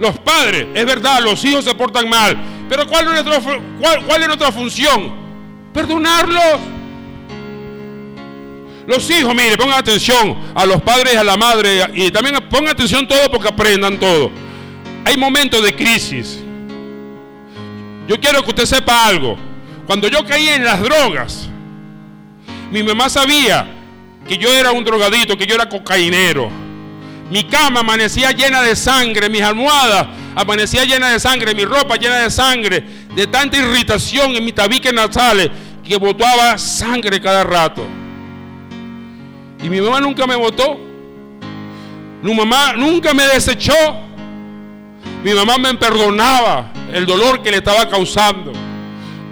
Los 0.00 0.18
padres, 0.20 0.66
es 0.74 0.86
verdad, 0.86 1.20
los 1.22 1.44
hijos 1.44 1.64
se 1.64 1.74
portan 1.74 2.08
mal, 2.08 2.38
Pero 2.70 2.86
¿cuál 2.86 3.06
es 3.08 3.24
nuestra, 3.24 3.60
cuál, 4.06 4.22
es 4.22 4.54
función? 4.54 5.12
Perdonarlos. 5.74 6.60
Los 8.86 9.10
hijos, 9.10 9.34
mire, 9.34 9.58
pongan 9.58 9.78
atención 9.78 10.34
a 10.54 10.64
los 10.64 10.80
padres 10.80 11.12
y 11.14 11.16
a 11.16 11.24
la 11.24 11.36
madre 11.36 11.90
y 11.92 12.10
también 12.10 12.36
pongan 12.48 12.70
atención 12.70 13.06
todo 13.06 13.30
porque 13.30 13.48
aprendan 13.48 13.98
todo. 13.98 14.30
Hay 15.04 15.18
momentos 15.18 15.62
de 15.62 15.74
crisis. 15.74 16.40
Yo 18.06 18.18
quiero 18.18 18.42
que 18.42 18.48
usted 18.48 18.64
sepa 18.64 19.06
algo. 19.06 19.36
Cuando 19.86 20.08
yo 20.08 20.24
caí 20.24 20.48
en 20.48 20.64
las 20.64 20.80
drogas, 20.80 21.48
mi 22.70 22.82
mamá 22.82 23.10
sabía 23.10 23.77
que 24.28 24.36
yo 24.36 24.52
era 24.52 24.70
un 24.70 24.84
drogadito, 24.84 25.36
que 25.36 25.46
yo 25.46 25.54
era 25.54 25.68
cocainero. 25.68 26.50
Mi 27.30 27.44
cama 27.44 27.80
amanecía 27.80 28.30
llena 28.30 28.62
de 28.62 28.76
sangre, 28.76 29.28
mis 29.28 29.42
almohadas 29.42 30.06
amanecía 30.34 30.84
llena 30.84 31.10
de 31.10 31.18
sangre, 31.18 31.52
mi 31.54 31.64
ropa 31.64 31.96
llena 31.96 32.18
de 32.18 32.30
sangre, 32.30 32.84
de 33.14 33.26
tanta 33.26 33.56
irritación 33.56 34.36
en 34.36 34.44
mi 34.44 34.52
tabique 34.52 34.92
nasales 34.92 35.50
que 35.84 35.96
botaba 35.96 36.56
sangre 36.58 37.20
cada 37.20 37.42
rato. 37.42 37.84
Y 39.62 39.68
mi 39.68 39.80
mamá 39.80 40.00
nunca 40.00 40.26
me 40.26 40.36
votó. 40.36 40.78
Mi 42.22 42.34
mamá 42.34 42.74
nunca 42.74 43.12
me 43.14 43.26
desechó. 43.26 43.74
Mi 45.24 45.34
mamá 45.34 45.58
me 45.58 45.74
perdonaba 45.74 46.70
el 46.92 47.04
dolor 47.04 47.42
que 47.42 47.50
le 47.50 47.56
estaba 47.56 47.88
causando. 47.88 48.52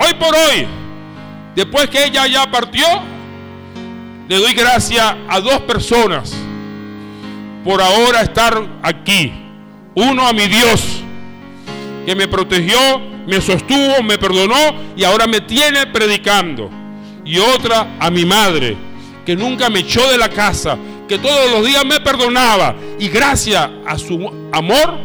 Hoy 0.01 0.15
por 0.15 0.35
hoy, 0.35 0.67
después 1.55 1.89
que 1.89 2.05
ella 2.05 2.27
ya 2.27 2.51
partió, 2.51 2.85
le 4.29 4.37
doy 4.37 4.55
gracias 4.55 5.15
a 5.29 5.41
dos 5.41 5.61
personas 5.61 6.35
por 7.65 7.81
ahora 7.81 8.23
estar 8.23 8.61
aquí. 8.83 9.33
Uno 9.95 10.27
a 10.27 10.33
mi 10.33 10.47
Dios, 10.47 11.01
que 12.05 12.15
me 12.15 12.29
protegió, 12.29 12.79
me 13.27 13.41
sostuvo, 13.41 14.03
me 14.03 14.19
perdonó 14.19 14.95
y 14.97 15.05
ahora 15.05 15.27
me 15.27 15.41
tiene 15.41 15.87
predicando. 15.87 16.71
Y 17.25 17.39
otra 17.39 17.97
a 17.99 18.11
mi 18.11 18.25
madre, 18.25 18.77
que 19.25 19.35
nunca 19.35 19.69
me 19.69 19.81
echó 19.81 20.09
de 20.11 20.19
la 20.19 20.29
casa, 20.29 20.77
que 21.09 21.19
todos 21.19 21.51
los 21.51 21.67
días 21.67 21.85
me 21.85 22.01
perdonaba. 22.01 22.77
Y 22.99 23.09
gracias 23.09 23.69
a 23.87 23.99
su 23.99 24.31
amor, 24.53 24.99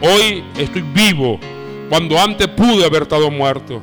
hoy 0.00 0.42
estoy 0.56 0.82
vivo, 0.82 1.38
cuando 1.88 2.20
antes 2.20 2.48
pude 2.48 2.84
haber 2.84 3.02
estado 3.02 3.30
muerto. 3.30 3.82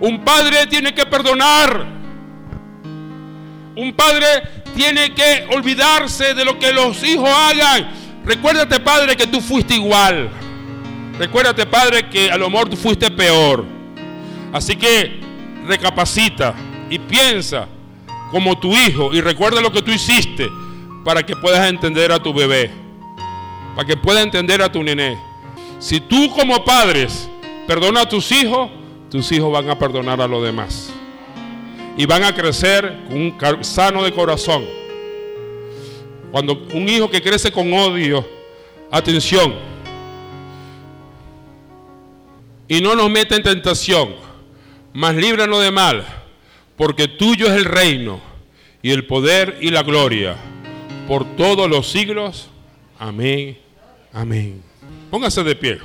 Un 0.00 0.24
padre 0.24 0.66
tiene 0.66 0.94
que 0.94 1.06
perdonar. 1.06 2.01
Un 3.74 3.92
padre 3.94 4.26
tiene 4.74 5.14
que 5.14 5.46
olvidarse 5.54 6.34
de 6.34 6.44
lo 6.44 6.58
que 6.58 6.72
los 6.72 7.02
hijos 7.02 7.28
hagan. 7.28 7.90
Recuérdate, 8.24 8.80
Padre, 8.80 9.16
que 9.16 9.26
tú 9.26 9.40
fuiste 9.40 9.74
igual. 9.74 10.30
Recuérdate, 11.18 11.66
Padre, 11.66 12.08
que 12.08 12.30
a 12.30 12.36
lo 12.36 12.50
mejor 12.50 12.68
tú 12.68 12.76
fuiste 12.76 13.10
peor. 13.10 13.64
Así 14.52 14.76
que 14.76 15.20
recapacita 15.66 16.54
y 16.90 16.98
piensa 16.98 17.66
como 18.30 18.58
tu 18.58 18.74
hijo 18.76 19.12
y 19.12 19.20
recuerda 19.20 19.60
lo 19.60 19.72
que 19.72 19.82
tú 19.82 19.90
hiciste 19.90 20.48
para 21.04 21.24
que 21.24 21.34
puedas 21.34 21.68
entender 21.68 22.12
a 22.12 22.22
tu 22.22 22.32
bebé, 22.32 22.70
para 23.74 23.86
que 23.86 23.96
puedas 23.96 24.22
entender 24.22 24.60
a 24.62 24.70
tu 24.70 24.82
nené. 24.82 25.18
Si 25.78 26.00
tú 26.00 26.30
como 26.34 26.64
padres 26.64 27.28
perdonas 27.66 28.04
a 28.04 28.08
tus 28.08 28.30
hijos, 28.32 28.70
tus 29.10 29.32
hijos 29.32 29.50
van 29.50 29.68
a 29.70 29.78
perdonar 29.78 30.20
a 30.20 30.28
los 30.28 30.42
demás 30.44 30.91
y 31.96 32.06
van 32.06 32.24
a 32.24 32.34
crecer 32.34 33.04
con 33.08 33.20
un 33.20 33.64
sano 33.64 34.02
de 34.04 34.12
corazón. 34.12 34.64
Cuando 36.30 36.66
un 36.72 36.88
hijo 36.88 37.10
que 37.10 37.20
crece 37.20 37.52
con 37.52 37.72
odio, 37.72 38.26
atención, 38.90 39.54
y 42.68 42.80
no 42.80 42.94
nos 42.94 43.10
mete 43.10 43.36
en 43.36 43.42
tentación, 43.42 44.14
mas 44.94 45.14
líbranos 45.14 45.62
de 45.62 45.70
mal, 45.70 46.06
porque 46.76 47.08
tuyo 47.08 47.46
es 47.46 47.52
el 47.52 47.66
reino 47.66 48.20
y 48.80 48.90
el 48.90 49.06
poder 49.06 49.58
y 49.60 49.70
la 49.70 49.82
gloria 49.82 50.36
por 51.06 51.36
todos 51.36 51.68
los 51.68 51.90
siglos. 51.90 52.48
Amén, 52.98 53.58
amén. 54.12 54.62
Póngase 55.10 55.42
de 55.42 55.54
pie. 55.54 55.78